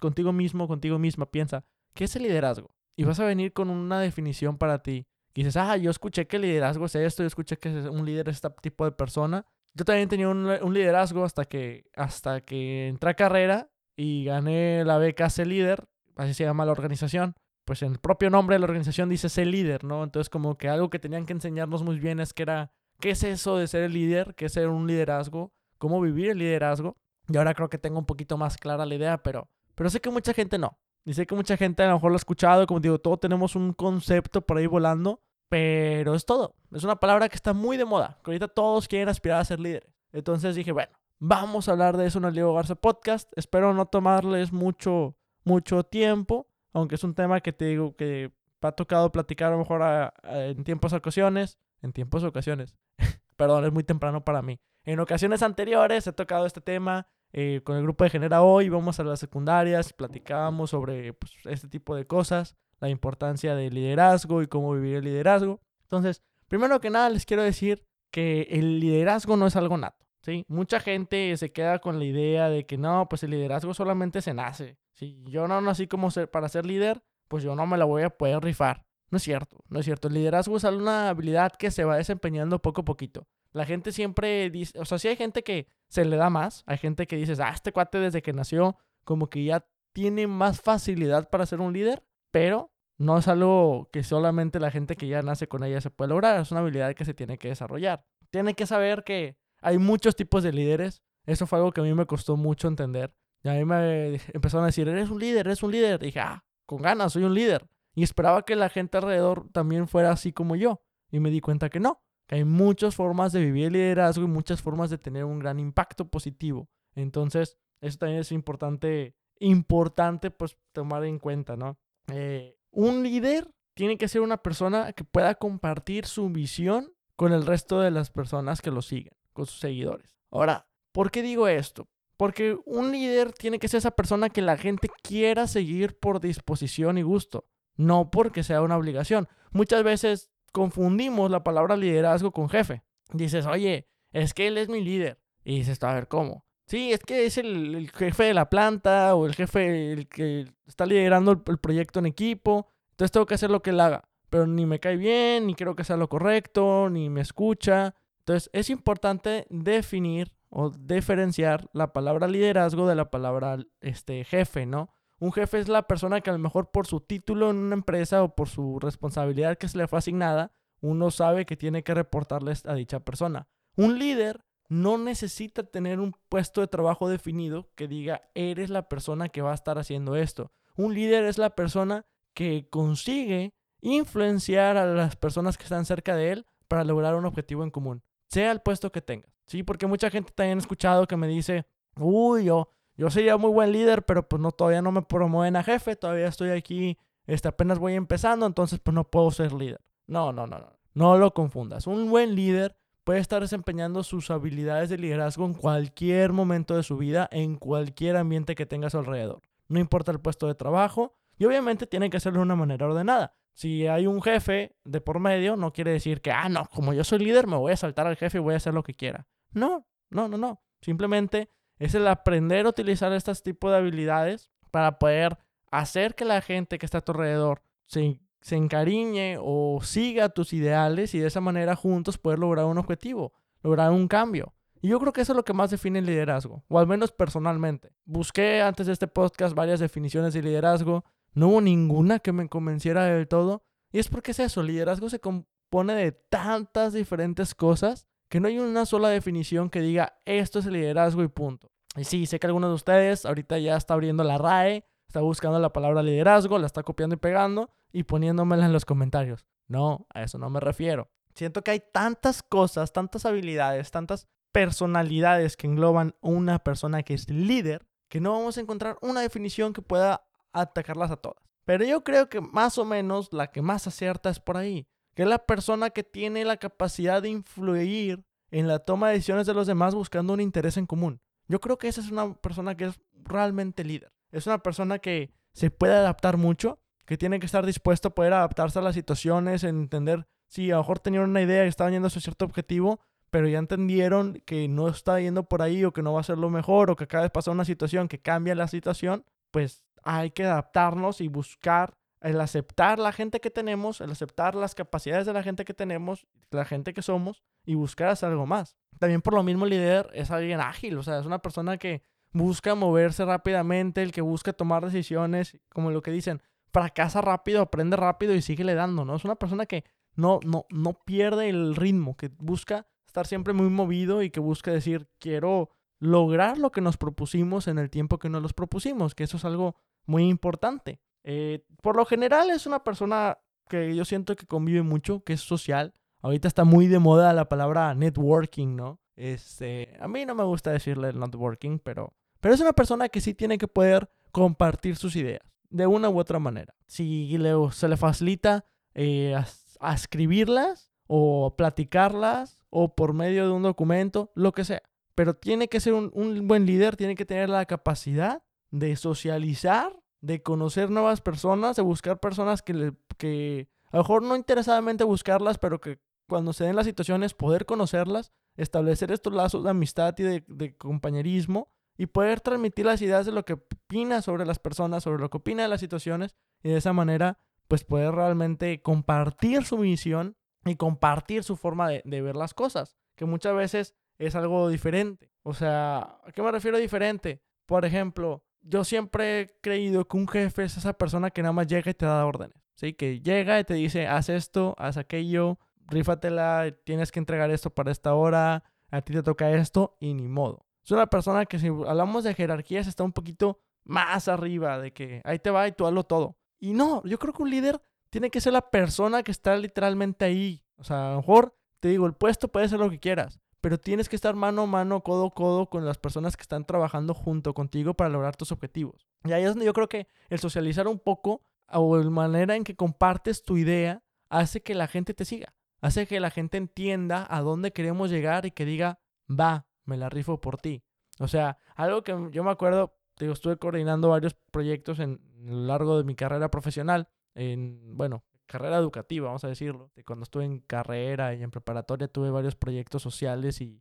contigo 0.00 0.32
mismo, 0.32 0.68
contigo 0.68 0.98
misma, 0.98 1.30
piensa, 1.30 1.64
¿qué 1.94 2.04
es 2.04 2.16
el 2.16 2.22
liderazgo? 2.22 2.70
Y 2.96 3.04
vas 3.04 3.20
a 3.20 3.24
venir 3.24 3.52
con 3.52 3.70
una 3.70 4.00
definición 4.00 4.58
para 4.58 4.82
ti. 4.82 5.06
Y 5.34 5.44
dices, 5.44 5.56
ah, 5.56 5.76
yo 5.76 5.90
escuché 5.90 6.26
que 6.26 6.36
el 6.36 6.42
liderazgo 6.42 6.86
es 6.86 6.96
esto, 6.96 7.22
yo 7.22 7.28
escuché 7.28 7.58
que 7.58 7.68
un 7.68 8.04
líder 8.04 8.28
es 8.28 8.36
este 8.36 8.50
tipo 8.60 8.84
de 8.84 8.90
persona. 8.90 9.46
Yo 9.72 9.84
también 9.84 10.08
tenía 10.08 10.28
un, 10.28 10.46
un 10.46 10.74
liderazgo 10.74 11.24
hasta 11.24 11.44
que, 11.44 11.84
hasta 11.94 12.40
que 12.40 12.88
entré 12.88 13.10
a 13.10 13.14
carrera 13.14 13.70
y 13.96 14.24
gané 14.24 14.84
la 14.84 14.98
beca 14.98 15.30
C 15.30 15.46
líder, 15.46 15.84
así 16.16 16.34
se 16.34 16.44
llama 16.44 16.64
la 16.64 16.72
organización. 16.72 17.36
Pues 17.68 17.82
en 17.82 17.92
el 17.92 17.98
propio 17.98 18.30
nombre 18.30 18.54
de 18.54 18.60
la 18.60 18.64
organización 18.64 19.10
dice 19.10 19.28
C 19.28 19.44
líder, 19.44 19.84
¿no? 19.84 20.02
Entonces 20.02 20.30
como 20.30 20.56
que 20.56 20.70
algo 20.70 20.88
que 20.88 20.98
tenían 20.98 21.26
que 21.26 21.34
enseñarnos 21.34 21.82
muy 21.82 21.98
bien 21.98 22.18
es 22.18 22.32
que 22.32 22.44
era, 22.44 22.72
¿qué 22.98 23.10
es 23.10 23.22
eso 23.22 23.58
de 23.58 23.66
ser 23.66 23.82
el 23.82 23.92
líder? 23.92 24.34
¿Qué 24.36 24.46
es 24.46 24.54
ser 24.54 24.68
un 24.68 24.86
liderazgo? 24.86 25.52
¿Cómo 25.76 26.00
vivir 26.00 26.30
el 26.30 26.38
liderazgo? 26.38 26.96
Y 27.28 27.36
ahora 27.36 27.52
creo 27.52 27.68
que 27.68 27.76
tengo 27.76 27.98
un 27.98 28.06
poquito 28.06 28.38
más 28.38 28.56
clara 28.56 28.86
la 28.86 28.94
idea, 28.94 29.22
pero, 29.22 29.50
pero 29.74 29.90
sé 29.90 30.00
que 30.00 30.08
mucha 30.08 30.32
gente 30.32 30.56
no. 30.56 30.78
Y 31.04 31.12
sé 31.12 31.26
que 31.26 31.34
mucha 31.34 31.58
gente 31.58 31.82
a 31.82 31.88
lo 31.88 31.96
mejor 31.96 32.10
lo 32.10 32.14
ha 32.14 32.16
escuchado, 32.16 32.66
como 32.66 32.80
digo, 32.80 32.98
todos 32.98 33.20
tenemos 33.20 33.54
un 33.54 33.74
concepto 33.74 34.40
por 34.40 34.56
ahí 34.56 34.66
volando, 34.66 35.20
pero 35.50 36.14
es 36.14 36.24
todo. 36.24 36.54
Es 36.72 36.84
una 36.84 36.96
palabra 36.96 37.28
que 37.28 37.36
está 37.36 37.52
muy 37.52 37.76
de 37.76 37.84
moda, 37.84 38.18
que 38.24 38.30
ahorita 38.30 38.48
todos 38.48 38.88
quieren 38.88 39.10
aspirar 39.10 39.40
a 39.40 39.44
ser 39.44 39.60
líderes. 39.60 39.92
Entonces 40.10 40.56
dije, 40.56 40.72
bueno, 40.72 40.98
Vamos 41.20 41.68
a 41.68 41.72
hablar 41.72 41.96
de 41.96 42.06
eso 42.06 42.18
en 42.18 42.26
el 42.26 42.32
Diego 42.32 42.54
Garza 42.54 42.76
Podcast. 42.76 43.28
Espero 43.34 43.74
no 43.74 43.86
tomarles 43.86 44.52
mucho, 44.52 45.16
mucho 45.42 45.82
tiempo, 45.82 46.46
aunque 46.78 46.96
es 46.96 47.04
un 47.04 47.14
tema 47.14 47.40
que 47.40 47.52
te 47.52 47.66
digo 47.66 47.96
que 47.96 48.32
ha 48.60 48.72
tocado 48.72 49.12
platicar 49.12 49.48
a 49.48 49.56
lo 49.56 49.58
mejor 49.58 49.82
en 50.24 50.64
tiempos 50.64 50.92
ocasiones. 50.92 51.58
En 51.80 51.92
tiempos 51.92 52.24
ocasiones. 52.24 52.74
Perdón, 53.36 53.64
es 53.64 53.72
muy 53.72 53.84
temprano 53.84 54.24
para 54.24 54.42
mí. 54.42 54.58
En 54.84 55.00
ocasiones 55.00 55.42
anteriores 55.42 56.06
he 56.06 56.12
tocado 56.12 56.46
este 56.46 56.60
tema 56.60 57.06
eh, 57.32 57.60
con 57.62 57.76
el 57.76 57.82
grupo 57.82 58.04
de 58.04 58.10
Genera 58.10 58.42
Hoy. 58.42 58.68
Vamos 58.68 58.98
a 58.98 59.04
las 59.04 59.20
secundarias, 59.20 59.92
platicábamos 59.92 60.70
sobre 60.70 61.12
pues, 61.12 61.32
este 61.44 61.68
tipo 61.68 61.94
de 61.94 62.06
cosas, 62.06 62.56
la 62.80 62.88
importancia 62.88 63.54
del 63.54 63.74
liderazgo 63.74 64.42
y 64.42 64.48
cómo 64.48 64.72
vivir 64.72 64.96
el 64.96 65.04
liderazgo. 65.04 65.60
Entonces, 65.82 66.22
primero 66.48 66.80
que 66.80 66.90
nada 66.90 67.10
les 67.10 67.26
quiero 67.26 67.42
decir 67.42 67.84
que 68.10 68.48
el 68.50 68.80
liderazgo 68.80 69.36
no 69.36 69.46
es 69.46 69.56
algo 69.56 69.76
nato. 69.76 70.06
¿sí? 70.22 70.44
Mucha 70.48 70.80
gente 70.80 71.36
se 71.36 71.52
queda 71.52 71.78
con 71.78 71.98
la 71.98 72.04
idea 72.04 72.48
de 72.48 72.66
que 72.66 72.78
no, 72.78 73.08
pues 73.08 73.22
el 73.22 73.30
liderazgo 73.30 73.74
solamente 73.74 74.22
se 74.22 74.34
nace. 74.34 74.78
Si 74.98 75.22
yo 75.28 75.46
no 75.46 75.60
nací 75.60 75.86
como 75.86 76.10
ser, 76.10 76.28
para 76.28 76.48
ser 76.48 76.66
líder, 76.66 77.04
pues 77.28 77.44
yo 77.44 77.54
no 77.54 77.68
me 77.68 77.78
la 77.78 77.84
voy 77.84 78.02
a 78.02 78.10
poder 78.10 78.42
rifar. 78.42 78.84
No 79.10 79.18
es 79.18 79.22
cierto, 79.22 79.64
no 79.68 79.78
es 79.78 79.84
cierto. 79.84 80.08
El 80.08 80.14
liderazgo 80.14 80.56
es 80.56 80.64
una 80.64 81.10
habilidad 81.10 81.52
que 81.52 81.70
se 81.70 81.84
va 81.84 81.96
desempeñando 81.96 82.60
poco 82.60 82.80
a 82.80 82.84
poquito. 82.84 83.28
La 83.52 83.64
gente 83.64 83.92
siempre 83.92 84.50
dice, 84.50 84.76
o 84.76 84.84
sea, 84.84 84.98
sí 84.98 85.06
hay 85.06 85.14
gente 85.14 85.44
que 85.44 85.68
se 85.86 86.04
le 86.04 86.16
da 86.16 86.30
más, 86.30 86.64
hay 86.66 86.78
gente 86.78 87.06
que 87.06 87.14
dice, 87.14 87.34
ah, 87.40 87.52
este 87.54 87.70
cuate 87.70 87.98
desde 87.98 88.22
que 88.22 88.32
nació 88.32 88.76
como 89.04 89.30
que 89.30 89.44
ya 89.44 89.64
tiene 89.92 90.26
más 90.26 90.60
facilidad 90.60 91.30
para 91.30 91.46
ser 91.46 91.60
un 91.60 91.72
líder, 91.72 92.02
pero 92.32 92.72
no 92.98 93.18
es 93.18 93.28
algo 93.28 93.88
que 93.92 94.02
solamente 94.02 94.58
la 94.58 94.72
gente 94.72 94.96
que 94.96 95.06
ya 95.06 95.22
nace 95.22 95.46
con 95.46 95.62
ella 95.62 95.80
se 95.80 95.90
puede 95.90 96.08
lograr, 96.08 96.40
es 96.40 96.50
una 96.50 96.60
habilidad 96.60 96.92
que 96.94 97.04
se 97.04 97.14
tiene 97.14 97.38
que 97.38 97.48
desarrollar. 97.48 98.04
Tiene 98.30 98.54
que 98.54 98.66
saber 98.66 99.04
que 99.04 99.38
hay 99.62 99.78
muchos 99.78 100.16
tipos 100.16 100.42
de 100.42 100.52
líderes. 100.52 101.02
Eso 101.24 101.46
fue 101.46 101.60
algo 101.60 101.70
que 101.70 101.82
a 101.82 101.84
mí 101.84 101.94
me 101.94 102.06
costó 102.06 102.36
mucho 102.36 102.66
entender. 102.66 103.14
A 103.48 103.54
mí 103.54 103.64
me 103.64 104.20
empezaron 104.32 104.64
a 104.64 104.66
decir, 104.66 104.88
eres 104.88 105.10
un 105.10 105.18
líder, 105.18 105.46
eres 105.46 105.62
un 105.62 105.70
líder. 105.70 105.98
Dije, 105.98 106.20
ah, 106.20 106.44
con 106.66 106.82
ganas, 106.82 107.12
soy 107.12 107.24
un 107.24 107.34
líder. 107.34 107.68
Y 107.94 108.02
esperaba 108.02 108.44
que 108.44 108.56
la 108.56 108.68
gente 108.68 108.98
alrededor 108.98 109.48
también 109.52 109.88
fuera 109.88 110.10
así 110.10 110.32
como 110.32 110.56
yo. 110.56 110.82
Y 111.10 111.20
me 111.20 111.30
di 111.30 111.40
cuenta 111.40 111.70
que 111.70 111.80
no, 111.80 112.02
que 112.26 112.36
hay 112.36 112.44
muchas 112.44 112.94
formas 112.94 113.32
de 113.32 113.40
vivir 113.40 113.66
el 113.66 113.72
liderazgo 113.72 114.24
y 114.24 114.28
muchas 114.28 114.62
formas 114.62 114.90
de 114.90 114.98
tener 114.98 115.24
un 115.24 115.38
gran 115.38 115.58
impacto 115.58 116.08
positivo. 116.08 116.68
Entonces, 116.94 117.56
eso 117.80 117.98
también 117.98 118.20
es 118.20 118.32
importante, 118.32 119.16
importante 119.40 120.30
pues 120.30 120.56
tomar 120.72 121.04
en 121.04 121.18
cuenta, 121.18 121.56
¿no? 121.56 121.78
Eh, 122.12 122.56
un 122.70 123.02
líder 123.02 123.50
tiene 123.74 123.96
que 123.96 124.08
ser 124.08 124.20
una 124.20 124.38
persona 124.38 124.92
que 124.92 125.04
pueda 125.04 125.34
compartir 125.36 126.06
su 126.06 126.28
visión 126.28 126.92
con 127.16 127.32
el 127.32 127.46
resto 127.46 127.80
de 127.80 127.90
las 127.90 128.10
personas 128.10 128.60
que 128.60 128.70
lo 128.70 128.82
siguen 128.82 129.14
con 129.32 129.46
sus 129.46 129.60
seguidores. 129.60 130.16
Ahora, 130.30 130.68
¿por 130.92 131.10
qué 131.10 131.22
digo 131.22 131.46
esto? 131.46 131.88
Porque 132.18 132.58
un 132.64 132.90
líder 132.90 133.32
tiene 133.32 133.60
que 133.60 133.68
ser 133.68 133.78
esa 133.78 133.92
persona 133.92 134.28
que 134.28 134.42
la 134.42 134.56
gente 134.56 134.88
quiera 135.02 135.46
seguir 135.46 135.96
por 136.00 136.18
disposición 136.18 136.98
y 136.98 137.02
gusto, 137.02 137.46
no 137.76 138.10
porque 138.10 138.42
sea 138.42 138.60
una 138.60 138.76
obligación. 138.76 139.28
Muchas 139.52 139.84
veces 139.84 140.28
confundimos 140.52 141.30
la 141.30 141.44
palabra 141.44 141.76
liderazgo 141.76 142.32
con 142.32 142.48
jefe. 142.50 142.82
Dices, 143.12 143.46
oye, 143.46 143.86
es 144.12 144.34
que 144.34 144.48
él 144.48 144.58
es 144.58 144.68
mi 144.68 144.82
líder. 144.82 145.20
Y 145.44 145.58
dices, 145.58 145.80
a 145.84 145.94
ver, 145.94 146.08
¿cómo? 146.08 146.44
Sí, 146.66 146.92
es 146.92 146.98
que 147.00 147.24
es 147.24 147.38
el, 147.38 147.88
jefe 147.94 148.24
de 148.24 148.34
la 148.34 148.50
planta 148.50 149.14
o 149.14 149.24
el 149.24 149.36
jefe 149.36 149.92
el 149.92 150.08
que 150.08 150.46
está 150.66 150.86
liderando 150.86 151.30
el, 151.30 151.42
el, 151.46 151.58
proyecto 151.58 152.00
en 152.00 152.06
equipo. 152.06 152.68
Entonces 152.90 153.12
tengo 153.12 153.26
que 153.26 153.34
hacer 153.34 153.50
lo 153.50 153.62
que 153.62 153.70
él 153.70 153.78
haga. 153.78 154.02
Pero 154.28 154.48
ni 154.48 154.66
me 154.66 154.80
cae 154.80 154.96
bien, 154.96 155.46
ni 155.46 155.54
creo 155.54 155.76
que 155.76 155.84
sea 155.84 155.96
lo 155.96 156.08
correcto, 156.08 156.90
ni 156.90 157.10
me 157.10 157.20
escucha. 157.20 157.94
Entonces, 158.28 158.50
es 158.52 158.68
importante 158.68 159.46
definir 159.48 160.34
o 160.50 160.68
diferenciar 160.68 161.70
la 161.72 161.94
palabra 161.94 162.28
liderazgo 162.28 162.86
de 162.86 162.94
la 162.94 163.10
palabra 163.10 163.56
este, 163.80 164.22
jefe, 164.24 164.66
¿no? 164.66 164.90
Un 165.18 165.32
jefe 165.32 165.60
es 165.60 165.68
la 165.68 165.84
persona 165.84 166.20
que 166.20 166.28
a 166.28 166.34
lo 166.34 166.38
mejor 166.38 166.70
por 166.70 166.86
su 166.86 167.00
título 167.00 167.48
en 167.48 167.56
una 167.56 167.74
empresa 167.74 168.22
o 168.22 168.34
por 168.34 168.50
su 168.50 168.80
responsabilidad 168.80 169.56
que 169.56 169.66
se 169.66 169.78
le 169.78 169.88
fue 169.88 170.00
asignada, 170.00 170.52
uno 170.82 171.10
sabe 171.10 171.46
que 171.46 171.56
tiene 171.56 171.82
que 171.82 171.94
reportarles 171.94 172.66
a 172.66 172.74
dicha 172.74 173.00
persona. 173.00 173.48
Un 173.76 173.98
líder 173.98 174.44
no 174.68 174.98
necesita 174.98 175.62
tener 175.62 175.98
un 175.98 176.14
puesto 176.28 176.60
de 176.60 176.68
trabajo 176.68 177.08
definido 177.08 177.70
que 177.76 177.88
diga, 177.88 178.28
eres 178.34 178.68
la 178.68 178.90
persona 178.90 179.30
que 179.30 179.40
va 179.40 179.52
a 179.52 179.54
estar 179.54 179.78
haciendo 179.78 180.16
esto. 180.16 180.52
Un 180.76 180.92
líder 180.92 181.24
es 181.24 181.38
la 181.38 181.56
persona 181.56 182.04
que 182.34 182.68
consigue 182.68 183.54
influenciar 183.80 184.76
a 184.76 184.84
las 184.84 185.16
personas 185.16 185.56
que 185.56 185.64
están 185.64 185.86
cerca 185.86 186.14
de 186.14 186.32
él 186.32 186.46
para 186.68 186.84
lograr 186.84 187.14
un 187.14 187.24
objetivo 187.24 187.64
en 187.64 187.70
común 187.70 188.02
sea 188.28 188.52
el 188.52 188.60
puesto 188.60 188.92
que 188.92 189.02
tengas. 189.02 189.30
Sí, 189.46 189.62
porque 189.62 189.86
mucha 189.86 190.10
gente 190.10 190.32
también 190.34 190.58
ha 190.58 190.60
escuchado 190.60 191.06
que 191.06 191.16
me 191.16 191.26
dice, 191.26 191.66
uy, 191.96 192.44
yo, 192.44 192.70
yo 192.96 193.10
sería 193.10 193.36
muy 193.36 193.50
buen 193.50 193.72
líder, 193.72 194.04
pero 194.04 194.28
pues 194.28 194.40
no, 194.40 194.52
todavía 194.52 194.82
no 194.82 194.92
me 194.92 195.02
promueven 195.02 195.56
a 195.56 195.62
jefe, 195.62 195.96
todavía 195.96 196.28
estoy 196.28 196.50
aquí, 196.50 196.98
este, 197.26 197.48
apenas 197.48 197.78
voy 197.78 197.94
empezando, 197.94 198.46
entonces 198.46 198.78
pues 198.80 198.94
no 198.94 199.04
puedo 199.04 199.30
ser 199.30 199.52
líder. 199.52 199.80
No, 200.06 200.32
no, 200.32 200.46
no, 200.46 200.58
no, 200.58 200.72
no 200.94 201.18
lo 201.18 201.32
confundas. 201.32 201.86
Un 201.86 202.10
buen 202.10 202.34
líder 202.34 202.76
puede 203.04 203.20
estar 203.20 203.40
desempeñando 203.40 204.02
sus 204.02 204.30
habilidades 204.30 204.90
de 204.90 204.98
liderazgo 204.98 205.46
en 205.46 205.54
cualquier 205.54 206.32
momento 206.32 206.76
de 206.76 206.82
su 206.82 206.98
vida, 206.98 207.28
en 207.32 207.56
cualquier 207.56 208.16
ambiente 208.16 208.54
que 208.54 208.66
tenga 208.66 208.88
alrededor. 208.92 209.40
No 209.68 209.80
importa 209.80 210.12
el 210.12 210.20
puesto 210.20 210.46
de 210.46 210.54
trabajo, 210.54 211.14
y 211.38 211.44
obviamente 211.44 211.86
tiene 211.86 212.10
que 212.10 212.16
hacerlo 212.16 212.40
de 212.40 212.44
una 212.44 212.56
manera 212.56 212.86
ordenada. 212.86 213.34
Si 213.58 213.88
hay 213.88 214.06
un 214.06 214.22
jefe 214.22 214.76
de 214.84 215.00
por 215.00 215.18
medio, 215.18 215.56
no 215.56 215.72
quiere 215.72 215.90
decir 215.90 216.20
que, 216.20 216.30
ah, 216.30 216.48
no, 216.48 216.66
como 216.72 216.92
yo 216.92 217.02
soy 217.02 217.18
líder, 217.18 217.48
me 217.48 217.56
voy 217.56 217.72
a 217.72 217.76
saltar 217.76 218.06
al 218.06 218.14
jefe 218.14 218.38
y 218.38 218.40
voy 218.40 218.54
a 218.54 218.58
hacer 218.58 218.72
lo 218.72 218.84
que 218.84 218.94
quiera. 218.94 219.26
No, 219.50 219.84
no, 220.10 220.28
no, 220.28 220.38
no. 220.38 220.62
Simplemente 220.80 221.50
es 221.80 221.96
el 221.96 222.06
aprender 222.06 222.66
a 222.66 222.68
utilizar 222.68 223.12
estos 223.12 223.42
tipos 223.42 223.72
de 223.72 223.78
habilidades 223.78 224.48
para 224.70 225.00
poder 225.00 225.38
hacer 225.72 226.14
que 226.14 226.24
la 226.24 226.40
gente 226.40 226.78
que 226.78 226.86
está 226.86 226.98
a 226.98 227.00
tu 227.00 227.10
alrededor 227.10 227.62
se, 227.86 228.20
se 228.42 228.54
encariñe 228.54 229.38
o 229.40 229.80
siga 229.82 230.28
tus 230.28 230.52
ideales 230.52 231.12
y 231.16 231.18
de 231.18 231.26
esa 231.26 231.40
manera 231.40 231.74
juntos 231.74 232.16
poder 232.16 232.38
lograr 232.38 232.66
un 232.66 232.78
objetivo, 232.78 233.32
lograr 233.64 233.90
un 233.90 234.06
cambio. 234.06 234.54
Y 234.80 234.90
yo 234.90 235.00
creo 235.00 235.12
que 235.12 235.22
eso 235.22 235.32
es 235.32 235.36
lo 235.36 235.44
que 235.44 235.52
más 235.52 235.72
define 235.72 235.98
el 235.98 236.06
liderazgo, 236.06 236.62
o 236.68 236.78
al 236.78 236.86
menos 236.86 237.10
personalmente. 237.10 237.90
Busqué 238.04 238.62
antes 238.62 238.86
de 238.86 238.92
este 238.92 239.08
podcast 239.08 239.56
varias 239.56 239.80
definiciones 239.80 240.32
de 240.32 240.42
liderazgo 240.42 241.04
no 241.34 241.48
hubo 241.48 241.60
ninguna 241.60 242.18
que 242.18 242.32
me 242.32 242.48
convenciera 242.48 243.04
del 243.04 243.28
todo. 243.28 243.64
Y 243.92 243.98
es 243.98 244.08
porque 244.08 244.32
es 244.32 244.40
eso, 244.40 244.62
liderazgo 244.62 245.08
se 245.08 245.20
compone 245.20 245.94
de 245.94 246.12
tantas 246.12 246.92
diferentes 246.92 247.54
cosas 247.54 248.06
que 248.28 248.40
no 248.40 248.48
hay 248.48 248.58
una 248.58 248.84
sola 248.86 249.08
definición 249.08 249.70
que 249.70 249.80
diga 249.80 250.20
esto 250.24 250.58
es 250.58 250.66
el 250.66 250.74
liderazgo 250.74 251.22
y 251.22 251.28
punto. 251.28 251.70
Y 251.96 252.04
sí, 252.04 252.26
sé 252.26 252.38
que 252.38 252.46
alguno 252.46 252.68
de 252.68 252.74
ustedes 252.74 253.24
ahorita 253.24 253.58
ya 253.58 253.76
está 253.76 253.94
abriendo 253.94 254.22
la 254.24 254.38
RAE, 254.38 254.84
está 255.06 255.20
buscando 255.20 255.58
la 255.58 255.72
palabra 255.72 256.02
liderazgo, 256.02 256.58
la 256.58 256.66
está 256.66 256.82
copiando 256.82 257.14
y 257.14 257.18
pegando 257.18 257.70
y 257.92 258.02
poniéndomela 258.04 258.66
en 258.66 258.72
los 258.72 258.84
comentarios. 258.84 259.46
No, 259.66 260.06
a 260.12 260.22
eso 260.22 260.38
no 260.38 260.50
me 260.50 260.60
refiero. 260.60 261.10
Siento 261.34 261.62
que 261.62 261.70
hay 261.70 261.82
tantas 261.92 262.42
cosas, 262.42 262.92
tantas 262.92 263.24
habilidades, 263.24 263.90
tantas 263.90 264.28
personalidades 264.52 265.56
que 265.56 265.66
engloban 265.66 266.14
una 266.20 266.58
persona 266.58 267.02
que 267.02 267.14
es 267.14 267.28
líder, 267.30 267.86
que 268.08 268.20
no 268.20 268.32
vamos 268.32 268.58
a 268.58 268.60
encontrar 268.60 268.98
una 269.02 269.20
definición 269.20 269.72
que 269.72 269.82
pueda 269.82 270.27
atacarlas 270.60 271.10
a 271.10 271.16
todas. 271.16 271.42
Pero 271.64 271.84
yo 271.84 272.02
creo 272.02 272.28
que 272.28 272.40
más 272.40 272.78
o 272.78 272.84
menos 272.84 273.28
la 273.32 273.50
que 273.50 273.62
más 273.62 273.86
acierta 273.86 274.30
es 274.30 274.40
por 274.40 274.56
ahí, 274.56 274.86
que 275.14 275.22
es 275.22 275.28
la 275.28 275.38
persona 275.38 275.90
que 275.90 276.02
tiene 276.02 276.44
la 276.44 276.56
capacidad 276.56 277.20
de 277.20 277.28
influir 277.28 278.24
en 278.50 278.68
la 278.68 278.78
toma 278.78 279.08
de 279.08 279.14
decisiones 279.14 279.46
de 279.46 279.54
los 279.54 279.66
demás 279.66 279.94
buscando 279.94 280.32
un 280.32 280.40
interés 280.40 280.76
en 280.76 280.86
común. 280.86 281.20
Yo 281.46 281.60
creo 281.60 281.78
que 281.78 281.88
esa 281.88 282.00
es 282.00 282.10
una 282.10 282.34
persona 282.34 282.76
que 282.76 282.86
es 282.86 283.00
realmente 283.12 283.84
líder. 283.84 284.12
es 284.30 284.46
una 284.46 284.58
persona 284.58 284.98
que 284.98 285.32
se 285.52 285.70
puede 285.70 285.94
adaptar 285.94 286.36
mucho, 286.36 286.78
que 287.04 287.16
tiene 287.16 287.40
que 287.40 287.46
estar 287.46 287.64
dispuesto 287.64 288.08
a 288.08 288.14
poder 288.14 288.32
adaptarse 288.32 288.78
a 288.78 288.82
las 288.82 288.94
situaciones, 288.94 289.64
entender 289.64 290.26
si 290.46 290.70
a 290.70 290.76
lo 290.76 290.82
mejor 290.82 290.98
tenían 290.98 291.24
una 291.24 291.42
idea 291.42 291.64
y 291.64 291.68
estaban 291.68 291.92
yendo 291.92 292.08
hacia 292.08 292.20
cierto 292.20 292.44
objetivo, 292.44 293.00
pero 293.30 293.48
ya 293.48 293.58
entendieron 293.58 294.42
que 294.46 294.68
no 294.68 294.88
está 294.88 295.20
yendo 295.20 295.44
por 295.44 295.62
ahí 295.62 295.84
o 295.84 295.92
que 295.92 296.02
no 296.02 296.12
va 296.12 296.20
a 296.20 296.24
ser 296.24 296.38
lo 296.38 296.50
mejor 296.50 296.90
o 296.90 296.96
que 296.96 297.04
acaba 297.04 297.24
de 297.24 297.30
pasar 297.30 297.52
una 297.52 297.64
situación 297.64 298.08
que 298.08 298.20
cambia 298.20 298.54
la 298.54 298.68
situación, 298.68 299.24
pues 299.50 299.82
hay 300.08 300.30
que 300.30 300.44
adaptarnos 300.44 301.20
y 301.20 301.28
buscar 301.28 301.92
el 302.22 302.40
aceptar 302.40 302.98
la 302.98 303.12
gente 303.12 303.40
que 303.40 303.50
tenemos, 303.50 304.00
el 304.00 304.10
aceptar 304.10 304.54
las 304.54 304.74
capacidades 304.74 305.26
de 305.26 305.34
la 305.34 305.42
gente 305.42 305.66
que 305.66 305.74
tenemos, 305.74 306.26
la 306.50 306.64
gente 306.64 306.94
que 306.94 307.02
somos 307.02 307.42
y 307.66 307.74
buscar 307.74 308.08
hacer 308.08 308.30
algo 308.30 308.46
más. 308.46 308.74
También 308.98 309.20
por 309.20 309.34
lo 309.34 309.42
mismo 309.42 309.64
el 309.64 309.70
líder 309.70 310.08
es 310.14 310.30
alguien 310.30 310.60
ágil, 310.60 310.96
o 310.96 311.02
sea, 311.02 311.18
es 311.18 311.26
una 311.26 311.40
persona 311.40 311.76
que 311.76 312.02
busca 312.32 312.74
moverse 312.74 313.22
rápidamente, 313.26 314.02
el 314.02 314.10
que 314.12 314.22
busca 314.22 314.54
tomar 314.54 314.82
decisiones, 314.82 315.58
como 315.68 315.90
lo 315.90 316.00
que 316.00 316.10
dicen, 316.10 316.40
fracasa 316.72 317.20
rápido, 317.20 317.60
aprende 317.60 317.96
rápido 317.96 318.34
y 318.34 318.40
sigue 318.40 318.64
le 318.64 318.74
dando, 318.74 319.04
¿no? 319.04 319.14
Es 319.14 319.26
una 319.26 319.36
persona 319.36 319.66
que 319.66 319.84
no, 320.14 320.40
no, 320.42 320.64
no 320.70 320.94
pierde 321.04 321.50
el 321.50 321.76
ritmo, 321.76 322.16
que 322.16 322.28
busca 322.38 322.86
estar 323.06 323.26
siempre 323.26 323.52
muy 323.52 323.68
movido 323.68 324.22
y 324.22 324.30
que 324.30 324.40
busca 324.40 324.70
decir, 324.70 325.06
quiero 325.18 325.68
lograr 326.00 326.58
lo 326.58 326.70
que 326.70 326.80
nos 326.80 326.96
propusimos 326.96 327.68
en 327.68 327.78
el 327.78 327.90
tiempo 327.90 328.18
que 328.18 328.30
nos 328.30 328.42
los 328.42 328.54
propusimos, 328.54 329.14
que 329.14 329.24
eso 329.24 329.36
es 329.36 329.44
algo 329.44 329.76
muy 330.08 330.28
importante. 330.28 331.00
Eh, 331.22 331.64
por 331.82 331.94
lo 331.94 332.04
general 332.06 332.50
es 332.50 332.66
una 332.66 332.82
persona 332.82 333.38
que 333.68 333.94
yo 333.94 334.04
siento 334.04 334.34
que 334.34 334.46
convive 334.46 334.82
mucho, 334.82 335.22
que 335.22 335.34
es 335.34 335.42
social. 335.42 335.94
Ahorita 336.22 336.48
está 336.48 336.64
muy 336.64 336.86
de 336.88 336.98
moda 336.98 337.32
la 337.32 337.48
palabra 337.48 337.94
networking, 337.94 338.74
¿no? 338.74 338.98
Este, 339.14 339.96
a 340.00 340.08
mí 340.08 340.24
no 340.24 340.34
me 340.34 340.44
gusta 340.44 340.72
decirle 340.72 341.12
networking, 341.12 341.78
pero, 341.78 342.14
pero 342.40 342.54
es 342.54 342.60
una 342.60 342.72
persona 342.72 343.08
que 343.08 343.20
sí 343.20 343.34
tiene 343.34 343.58
que 343.58 343.68
poder 343.68 344.10
compartir 344.32 344.96
sus 344.96 345.14
ideas 345.16 345.42
de 345.70 345.86
una 345.86 346.08
u 346.08 346.18
otra 346.18 346.38
manera. 346.38 346.74
Si 346.86 347.36
se 347.72 347.88
le 347.88 347.96
facilita 347.96 348.64
eh, 348.94 349.34
a, 349.80 349.94
escribirlas 349.94 350.90
o 351.06 351.54
platicarlas 351.56 352.58
o 352.70 352.94
por 352.94 353.12
medio 353.12 353.44
de 353.46 353.52
un 353.52 353.62
documento, 353.62 354.32
lo 354.34 354.52
que 354.52 354.64
sea. 354.64 354.82
Pero 355.14 355.34
tiene 355.34 355.68
que 355.68 355.80
ser 355.80 355.92
un, 355.92 356.10
un 356.14 356.48
buen 356.48 356.64
líder, 356.64 356.96
tiene 356.96 357.14
que 357.14 357.26
tener 357.26 357.48
la 357.50 357.66
capacidad 357.66 358.42
de 358.70 358.96
socializar, 358.96 359.98
de 360.20 360.42
conocer 360.42 360.90
nuevas 360.90 361.20
personas, 361.20 361.76
de 361.76 361.82
buscar 361.82 362.20
personas 362.20 362.62
que, 362.62 362.74
le, 362.74 362.92
que 363.16 363.68
a 363.90 363.96
lo 363.96 364.02
mejor 364.02 364.22
no 364.22 364.36
interesadamente 364.36 365.04
buscarlas, 365.04 365.58
pero 365.58 365.80
que 365.80 366.00
cuando 366.28 366.52
se 366.52 366.64
den 366.64 366.76
las 366.76 366.86
situaciones 366.86 367.34
poder 367.34 367.66
conocerlas, 367.66 368.32
establecer 368.56 369.12
estos 369.12 369.32
lazos 369.32 369.64
de 369.64 369.70
amistad 369.70 370.14
y 370.18 370.22
de, 370.22 370.44
de 370.46 370.76
compañerismo 370.76 371.68
y 371.96 372.06
poder 372.06 372.40
transmitir 372.40 372.86
las 372.86 373.00
ideas 373.02 373.26
de 373.26 373.32
lo 373.32 373.44
que 373.44 373.54
opina 373.54 374.22
sobre 374.22 374.44
las 374.44 374.58
personas, 374.58 375.04
sobre 375.04 375.20
lo 375.20 375.30
que 375.30 375.38
opina 375.38 375.62
de 375.62 375.68
las 375.68 375.80
situaciones 375.80 376.36
y 376.62 376.68
de 376.70 376.76
esa 376.76 376.92
manera 376.92 377.38
pues 377.66 377.84
poder 377.84 378.12
realmente 378.14 378.80
compartir 378.82 379.64
su 379.64 379.78
misión 379.78 380.36
y 380.64 380.76
compartir 380.76 381.44
su 381.44 381.56
forma 381.56 381.88
de, 381.88 382.02
de 382.04 382.22
ver 382.22 382.36
las 382.36 382.54
cosas, 382.54 382.96
que 383.14 383.26
muchas 383.26 383.54
veces 383.54 383.94
es 384.18 384.34
algo 384.34 384.68
diferente. 384.68 385.30
O 385.42 385.54
sea, 385.54 386.18
¿a 386.24 386.32
qué 386.34 386.42
me 386.42 386.50
refiero 386.50 386.78
diferente? 386.78 387.42
Por 387.66 387.84
ejemplo, 387.84 388.42
yo 388.62 388.84
siempre 388.84 389.40
he 389.40 389.58
creído 389.60 390.06
que 390.06 390.16
un 390.16 390.28
jefe 390.28 390.64
es 390.64 390.76
esa 390.76 390.92
persona 390.92 391.30
que 391.30 391.42
nada 391.42 391.52
más 391.52 391.66
llega 391.66 391.90
y 391.90 391.94
te 391.94 392.06
da 392.06 392.24
órdenes. 392.26 392.56
¿sí? 392.74 392.94
Que 392.94 393.20
llega 393.20 393.58
y 393.58 393.64
te 393.64 393.74
dice, 393.74 394.06
haz 394.06 394.28
esto, 394.28 394.74
haz 394.78 394.96
aquello, 394.96 395.58
rífatela, 395.86 396.72
tienes 396.84 397.10
que 397.10 397.18
entregar 397.18 397.50
esto 397.50 397.70
para 397.70 397.90
esta 397.90 398.14
hora, 398.14 398.64
a 398.90 399.02
ti 399.02 399.12
te 399.12 399.22
toca 399.22 399.50
esto 399.50 399.96
y 400.00 400.14
ni 400.14 400.28
modo. 400.28 400.66
Es 400.84 400.90
una 400.92 401.06
persona 401.06 401.44
que 401.46 401.58
si 401.58 401.66
hablamos 401.66 402.24
de 402.24 402.34
jerarquías 402.34 402.86
está 402.86 403.04
un 403.04 403.12
poquito 403.12 403.60
más 403.84 404.28
arriba 404.28 404.78
de 404.78 404.92
que 404.92 405.20
ahí 405.24 405.38
te 405.38 405.50
va 405.50 405.66
y 405.66 405.72
tú 405.72 405.86
hazlo 405.86 406.04
todo. 406.04 406.38
Y 406.60 406.72
no, 406.72 407.02
yo 407.04 407.18
creo 407.18 407.32
que 407.32 407.42
un 407.42 407.50
líder 407.50 407.82
tiene 408.10 408.30
que 408.30 408.40
ser 408.40 408.52
la 408.52 408.70
persona 408.70 409.22
que 409.22 409.30
está 409.30 409.56
literalmente 409.56 410.24
ahí. 410.24 410.64
O 410.76 410.84
sea, 410.84 411.08
a 411.08 411.10
lo 411.12 411.16
mejor 411.18 411.56
te 411.80 411.88
digo, 411.88 412.06
el 412.06 412.14
puesto 412.14 412.48
puede 412.48 412.68
ser 412.68 412.78
lo 412.78 412.90
que 412.90 412.98
quieras, 412.98 413.40
pero 413.60 413.78
tienes 413.78 414.08
que 414.08 414.16
estar 414.16 414.34
mano 414.34 414.62
a 414.62 414.66
mano, 414.66 415.02
codo 415.02 415.26
a 415.26 415.30
codo 415.30 415.68
con 415.68 415.84
las 415.84 415.98
personas 415.98 416.36
que 416.36 416.42
están 416.42 416.64
trabajando 416.64 417.14
junto 417.14 417.54
contigo 417.54 417.94
para 417.94 418.10
lograr 418.10 418.36
tus 418.36 418.52
objetivos. 418.52 419.08
Y 419.24 419.32
ahí 419.32 419.42
es 419.42 419.50
donde 419.50 419.66
yo 419.66 419.72
creo 419.72 419.88
que 419.88 420.06
el 420.28 420.38
socializar 420.38 420.86
un 420.86 420.98
poco 420.98 421.42
o 421.70 421.96
la 421.96 422.10
manera 422.10 422.56
en 422.56 422.64
que 422.64 422.76
compartes 422.76 423.42
tu 423.42 423.56
idea 423.56 424.02
hace 424.30 424.62
que 424.62 424.74
la 424.74 424.86
gente 424.86 425.14
te 425.14 425.24
siga, 425.24 425.54
hace 425.80 426.06
que 426.06 426.20
la 426.20 426.30
gente 426.30 426.56
entienda 426.56 427.26
a 427.28 427.40
dónde 427.40 427.72
queremos 427.72 428.10
llegar 428.10 428.46
y 428.46 428.50
que 428.50 428.64
diga, 428.64 429.00
va, 429.28 429.66
me 429.84 429.96
la 429.96 430.08
rifo 430.08 430.40
por 430.40 430.58
ti. 430.58 430.82
O 431.18 431.28
sea, 431.28 431.58
algo 431.74 432.02
que 432.02 432.12
yo 432.30 432.44
me 432.44 432.50
acuerdo, 432.50 432.96
digo, 433.18 433.32
estuve 433.32 433.56
coordinando 433.56 434.10
varios 434.10 434.34
proyectos 434.50 435.00
en, 435.00 435.20
a 435.48 435.50
lo 435.50 435.66
largo 435.66 435.98
de 435.98 436.04
mi 436.04 436.14
carrera 436.14 436.50
profesional, 436.50 437.08
en, 437.34 437.96
bueno, 437.96 438.24
carrera 438.48 438.78
educativa, 438.78 439.26
vamos 439.26 439.44
a 439.44 439.48
decirlo. 439.48 439.92
Cuando 440.04 440.24
estuve 440.24 440.44
en 440.44 440.60
carrera 440.60 441.34
y 441.34 441.42
en 441.42 441.50
preparatoria 441.50 442.08
tuve 442.08 442.30
varios 442.30 442.56
proyectos 442.56 443.02
sociales 443.02 443.60
y, 443.60 443.80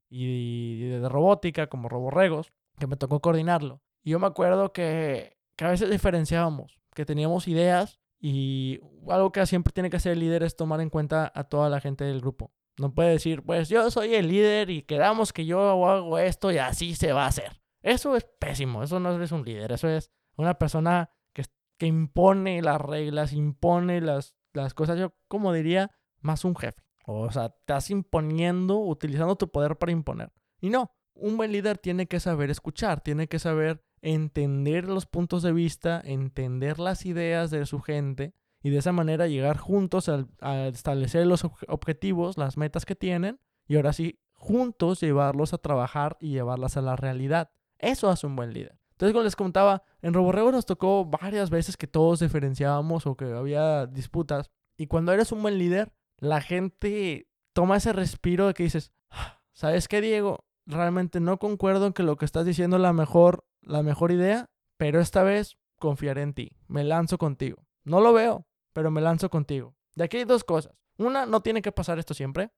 de 0.90 1.10
robótica, 1.10 1.68
como 1.68 1.90
roborregos, 1.90 2.54
que 2.78 2.86
me 2.86 2.98
tocó 2.98 3.20
coordinarlo. 3.22 3.82
Y 4.04 4.12
yo 4.12 4.20
me 4.20 4.28
acuerdo 4.28 4.72
que, 4.74 5.38
que 5.56 5.66
a 5.66 5.70
veces 5.70 5.90
diferenciábamos, 5.90 6.80
que 6.94 7.06
teníamos 7.06 7.48
ideas 7.48 8.00
y 8.20 8.80
algo 9.10 9.32
que 9.32 9.46
siempre 9.46 9.74
tiene 9.74 9.90
que 9.90 9.98
hacer 9.98 10.14
el 10.14 10.20
líder 10.20 10.44
es 10.44 10.56
tomar 10.56 10.82
en 10.82 10.90
cuenta 10.90 11.32
a 11.34 11.46
toda 11.46 11.70
la 11.70 11.82
gente 11.82 12.04
del 12.04 12.22
grupo. 12.22 12.52
No 12.78 12.94
puede 12.94 13.12
decir, 13.12 13.42
pues 13.44 13.70
yo 13.70 13.90
soy 13.90 14.14
el 14.14 14.28
líder 14.28 14.70
y 14.70 14.84
quedamos 14.84 15.34
que 15.34 15.46
yo 15.46 15.88
hago 15.88 16.20
esto 16.20 16.52
y 16.52 16.60
así 16.60 16.94
se 16.94 17.12
va 17.12 17.24
a 17.24 17.30
hacer. 17.30 17.60
Eso 17.82 18.16
es 18.16 18.26
pésimo, 18.40 18.84
eso 18.84 19.00
no 19.00 19.22
es 19.22 19.32
un 19.32 19.44
líder, 19.44 19.72
eso 19.72 19.88
es 19.88 20.12
una 20.36 20.56
persona 20.60 21.10
que, 21.34 21.44
que 21.80 21.88
impone 21.88 22.62
las 22.62 22.82
reglas, 22.82 23.34
impone 23.34 24.02
las, 24.02 24.36
las 24.62 24.74
cosas, 24.74 25.00
yo 25.00 25.14
como 25.28 25.54
diría, 25.54 25.92
más 26.20 26.46
un 26.46 26.56
jefe. 26.56 26.82
O 27.06 27.32
sea, 27.32 27.46
estás 27.46 27.90
imponiendo, 27.90 28.80
utilizando 28.80 29.38
tu 29.38 29.50
poder 29.50 29.78
para 29.78 29.94
imponer. 29.94 30.32
Y 30.60 30.70
no, 30.70 30.92
un 31.14 31.38
buen 31.38 31.52
líder 31.52 31.78
tiene 31.78 32.08
que 32.08 32.20
saber 32.20 32.50
escuchar, 32.50 33.02
tiene 33.02 33.28
que 33.28 33.40
saber 33.40 33.84
entender 34.02 34.86
los 34.86 35.06
puntos 35.06 35.42
de 35.42 35.54
vista, 35.54 36.02
entender 36.04 36.80
las 36.80 37.06
ideas 37.06 37.50
de 37.50 37.66
su 37.66 37.80
gente 37.80 38.34
y 38.62 38.70
de 38.70 38.78
esa 38.78 38.92
manera 38.92 39.28
llegar 39.28 39.58
juntos 39.58 40.10
a, 40.10 40.68
establecer 40.68 41.26
los 41.26 41.46
objetivos, 41.68 42.38
las 42.38 42.58
metas 42.58 42.86
que 42.86 42.96
tienen 42.96 43.40
y 43.68 43.76
ahora 43.76 43.94
sí, 43.94 44.20
juntos 44.34 45.00
llevarlos 45.00 45.54
a 45.54 45.58
trabajar 45.58 46.18
y 46.20 46.32
llevarlas 46.32 46.78
a 46.78 46.82
la 46.82 46.96
realidad. 46.96 47.52
Eso 47.80 48.10
hace 48.10 48.28
un 48.28 48.36
buen 48.36 48.54
líder. 48.54 48.78
Entonces, 48.98 49.14
como 49.14 49.26
les 49.26 49.36
contaba, 49.36 49.84
en 50.02 50.16
Roborrego 50.16 50.52
nos 50.52 50.66
tocó 50.66 51.06
varias 51.06 51.52
veces 51.52 51.78
que 51.78 51.86
todos 51.86 52.20
diferenciábamos 52.20 53.06
o 53.06 53.16
que 53.16 53.26
había 53.26 53.86
disputas. 53.86 54.50
Y 54.76 54.88
cuando 54.88 55.14
eres 55.14 55.32
un 55.32 55.44
buen 55.44 55.60
líder, 55.60 55.94
la 56.18 56.42
gente 56.42 57.30
toma 57.54 57.78
ese 57.78 57.94
respiro 57.94 58.48
de 58.48 58.56
que 58.56 58.64
dices, 58.64 58.92
ah, 59.12 59.40
¿sabes 59.54 59.88
qué, 59.88 60.02
Diego? 60.02 60.46
Realmente 60.66 61.20
no 61.20 61.38
concuerdo 61.38 61.86
en 61.86 61.94
que 61.94 62.02
lo 62.02 62.18
que 62.18 62.26
estás 62.26 62.44
diciendo 62.44 62.78
es 62.78 62.82
la 62.82 62.92
mejor, 62.92 63.46
la 63.62 63.84
mejor 63.84 64.12
idea, 64.12 64.50
pero 64.78 65.00
esta 65.00 65.22
vez 65.22 65.60
confiaré 65.78 66.24
en 66.24 66.34
ti. 66.34 66.58
Me 66.68 66.84
lanzo 66.84 67.20
contigo. 67.20 67.68
No 67.84 68.02
lo 68.02 68.14
veo, 68.14 68.48
pero 68.74 68.90
me 68.90 69.02
lanzo 69.02 69.30
contigo. 69.30 69.76
De 69.94 70.06
aquí 70.06 70.18
hay 70.18 70.26
dos 70.26 70.44
cosas. 70.44 70.74
Una, 70.98 71.28
no 71.28 71.42
tiene 71.42 71.62
que 71.62 71.72
pasar 71.72 72.00
esto 72.00 72.16
siempre. 72.16 72.50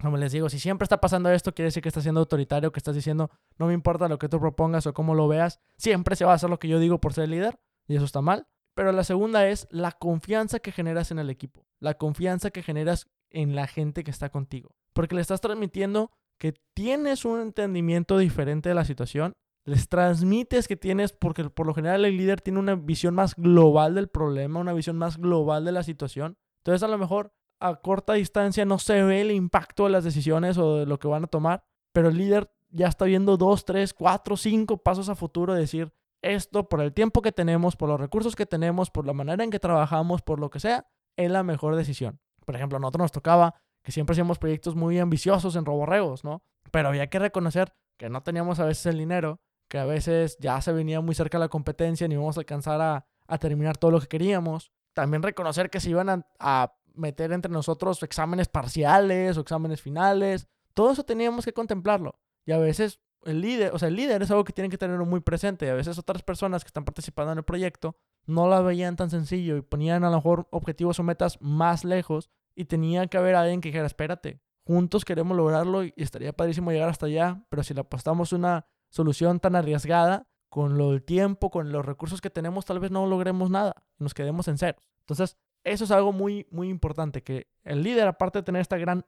Como 0.00 0.16
les 0.18 0.32
digo, 0.32 0.48
si 0.48 0.58
siempre 0.58 0.84
está 0.84 1.00
pasando 1.00 1.30
esto, 1.30 1.54
quiere 1.54 1.68
decir 1.68 1.82
que 1.82 1.88
estás 1.88 2.02
siendo 2.02 2.20
autoritario, 2.20 2.70
que 2.70 2.78
estás 2.78 2.94
diciendo, 2.94 3.30
no 3.58 3.66
me 3.66 3.72
importa 3.72 4.08
lo 4.08 4.18
que 4.18 4.28
tú 4.28 4.38
propongas 4.38 4.86
o 4.86 4.92
cómo 4.92 5.14
lo 5.14 5.26
veas, 5.26 5.60
siempre 5.78 6.16
se 6.16 6.24
va 6.24 6.32
a 6.32 6.34
hacer 6.34 6.50
lo 6.50 6.58
que 6.58 6.68
yo 6.68 6.78
digo 6.78 7.00
por 7.00 7.14
ser 7.14 7.28
líder, 7.28 7.58
y 7.88 7.96
eso 7.96 8.04
está 8.04 8.20
mal. 8.20 8.46
Pero 8.74 8.92
la 8.92 9.04
segunda 9.04 9.48
es 9.48 9.66
la 9.70 9.92
confianza 9.92 10.58
que 10.58 10.70
generas 10.70 11.10
en 11.10 11.18
el 11.18 11.30
equipo, 11.30 11.66
la 11.80 11.94
confianza 11.94 12.50
que 12.50 12.62
generas 12.62 13.08
en 13.30 13.56
la 13.56 13.66
gente 13.66 14.04
que 14.04 14.10
está 14.10 14.28
contigo, 14.28 14.74
porque 14.92 15.14
le 15.14 15.22
estás 15.22 15.40
transmitiendo 15.40 16.10
que 16.38 16.54
tienes 16.74 17.24
un 17.24 17.40
entendimiento 17.40 18.18
diferente 18.18 18.68
de 18.68 18.74
la 18.74 18.84
situación, 18.84 19.32
les 19.64 19.88
transmites 19.88 20.68
que 20.68 20.76
tienes, 20.76 21.12
porque 21.12 21.48
por 21.48 21.66
lo 21.66 21.74
general 21.74 22.04
el 22.04 22.16
líder 22.16 22.40
tiene 22.42 22.60
una 22.60 22.76
visión 22.76 23.14
más 23.14 23.34
global 23.34 23.94
del 23.94 24.08
problema, 24.08 24.60
una 24.60 24.74
visión 24.74 24.96
más 24.96 25.16
global 25.16 25.64
de 25.64 25.72
la 25.72 25.82
situación. 25.82 26.36
Entonces 26.60 26.82
a 26.82 26.88
lo 26.88 26.98
mejor 26.98 27.32
a 27.60 27.76
corta 27.76 28.14
distancia 28.14 28.64
no 28.64 28.78
se 28.78 29.02
ve 29.02 29.22
el 29.22 29.30
impacto 29.30 29.84
de 29.84 29.90
las 29.90 30.04
decisiones 30.04 30.58
o 30.58 30.76
de 30.78 30.86
lo 30.86 30.98
que 30.98 31.08
van 31.08 31.24
a 31.24 31.28
tomar, 31.28 31.64
pero 31.92 32.08
el 32.08 32.16
líder 32.16 32.50
ya 32.70 32.88
está 32.88 33.04
viendo 33.04 33.36
dos, 33.36 33.64
tres, 33.64 33.94
cuatro, 33.94 34.36
cinco 34.36 34.78
pasos 34.78 35.08
a 35.08 35.14
futuro, 35.14 35.54
decir 35.54 35.92
esto 36.22 36.68
por 36.68 36.80
el 36.80 36.92
tiempo 36.92 37.22
que 37.22 37.32
tenemos, 37.32 37.76
por 37.76 37.88
los 37.88 38.00
recursos 38.00 38.34
que 38.36 38.46
tenemos, 38.46 38.90
por 38.90 39.06
la 39.06 39.12
manera 39.12 39.44
en 39.44 39.50
que 39.50 39.60
trabajamos, 39.60 40.22
por 40.22 40.40
lo 40.40 40.50
que 40.50 40.60
sea, 40.60 40.86
es 41.16 41.30
la 41.30 41.42
mejor 41.42 41.76
decisión. 41.76 42.20
Por 42.44 42.56
ejemplo, 42.56 42.76
a 42.76 42.80
nosotros 42.80 43.04
nos 43.04 43.12
tocaba 43.12 43.54
que 43.82 43.92
siempre 43.92 44.14
hacíamos 44.14 44.38
proyectos 44.38 44.74
muy 44.74 44.98
ambiciosos 44.98 45.56
en 45.56 45.64
roborregos, 45.64 46.24
¿no? 46.24 46.42
Pero 46.72 46.88
había 46.88 47.08
que 47.08 47.18
reconocer 47.18 47.72
que 47.96 48.10
no 48.10 48.22
teníamos 48.22 48.58
a 48.58 48.64
veces 48.64 48.86
el 48.86 48.98
dinero, 48.98 49.40
que 49.68 49.78
a 49.78 49.84
veces 49.84 50.36
ya 50.40 50.60
se 50.60 50.72
venía 50.72 51.00
muy 51.00 51.14
cerca 51.14 51.38
la 51.38 51.48
competencia, 51.48 52.08
ni 52.08 52.14
íbamos 52.14 52.36
a 52.36 52.40
alcanzar 52.40 52.80
a, 52.80 53.38
terminar 53.38 53.76
todo 53.76 53.90
lo 53.90 54.00
que 54.00 54.08
queríamos. 54.08 54.72
También 54.92 55.22
reconocer 55.22 55.70
que 55.70 55.80
se 55.80 55.90
iban 55.90 56.24
a 56.38 56.76
meter 56.96 57.32
entre 57.32 57.50
nosotros 57.50 58.02
exámenes 58.02 58.48
parciales 58.48 59.36
o 59.36 59.40
exámenes 59.40 59.80
finales. 59.80 60.46
Todo 60.74 60.92
eso 60.92 61.04
teníamos 61.04 61.44
que 61.44 61.52
contemplarlo. 61.52 62.18
Y 62.44 62.52
a 62.52 62.58
veces 62.58 63.00
el 63.24 63.40
líder, 63.40 63.74
o 63.74 63.78
sea, 63.78 63.88
el 63.88 63.96
líder 63.96 64.22
es 64.22 64.30
algo 64.30 64.44
que 64.44 64.52
tienen 64.52 64.70
que 64.70 64.78
tener 64.78 64.98
muy 64.98 65.20
presente. 65.20 65.70
A 65.70 65.74
veces 65.74 65.98
otras 65.98 66.22
personas 66.22 66.64
que 66.64 66.68
están 66.68 66.84
participando 66.84 67.32
en 67.32 67.38
el 67.38 67.44
proyecto 67.44 67.96
no 68.26 68.48
la 68.48 68.60
veían 68.60 68.96
tan 68.96 69.10
sencillo 69.10 69.56
y 69.56 69.62
ponían 69.62 70.04
a 70.04 70.10
lo 70.10 70.16
mejor 70.16 70.48
objetivos 70.50 70.98
o 70.98 71.02
metas 71.02 71.38
más 71.40 71.84
lejos 71.84 72.30
y 72.54 72.66
tenía 72.66 73.06
que 73.06 73.18
haber 73.18 73.34
alguien 73.34 73.60
que 73.60 73.68
dijera, 73.68 73.86
espérate, 73.86 74.40
juntos 74.64 75.04
queremos 75.04 75.36
lograrlo 75.36 75.84
y 75.84 75.92
estaría 75.96 76.32
padrísimo 76.32 76.72
llegar 76.72 76.88
hasta 76.88 77.06
allá, 77.06 77.44
pero 77.48 77.62
si 77.62 77.74
le 77.74 77.80
apostamos 77.80 78.32
una 78.32 78.66
solución 78.90 79.40
tan 79.40 79.56
arriesgada, 79.56 80.26
con 80.48 80.78
lo 80.78 80.92
del 80.92 81.02
tiempo, 81.02 81.50
con 81.50 81.70
los 81.70 81.84
recursos 81.84 82.20
que 82.20 82.30
tenemos, 82.30 82.64
tal 82.64 82.80
vez 82.80 82.90
no 82.90 83.06
logremos 83.06 83.50
nada, 83.50 83.84
nos 83.98 84.14
quedemos 84.14 84.48
en 84.48 84.56
cero. 84.56 84.78
Entonces, 85.00 85.36
eso 85.66 85.84
es 85.84 85.90
algo 85.90 86.12
muy, 86.12 86.46
muy 86.50 86.68
importante, 86.68 87.22
que 87.22 87.48
el 87.64 87.82
líder, 87.82 88.06
aparte 88.06 88.38
de 88.38 88.44
tener 88.44 88.62
esta 88.62 88.78
gran 88.78 89.04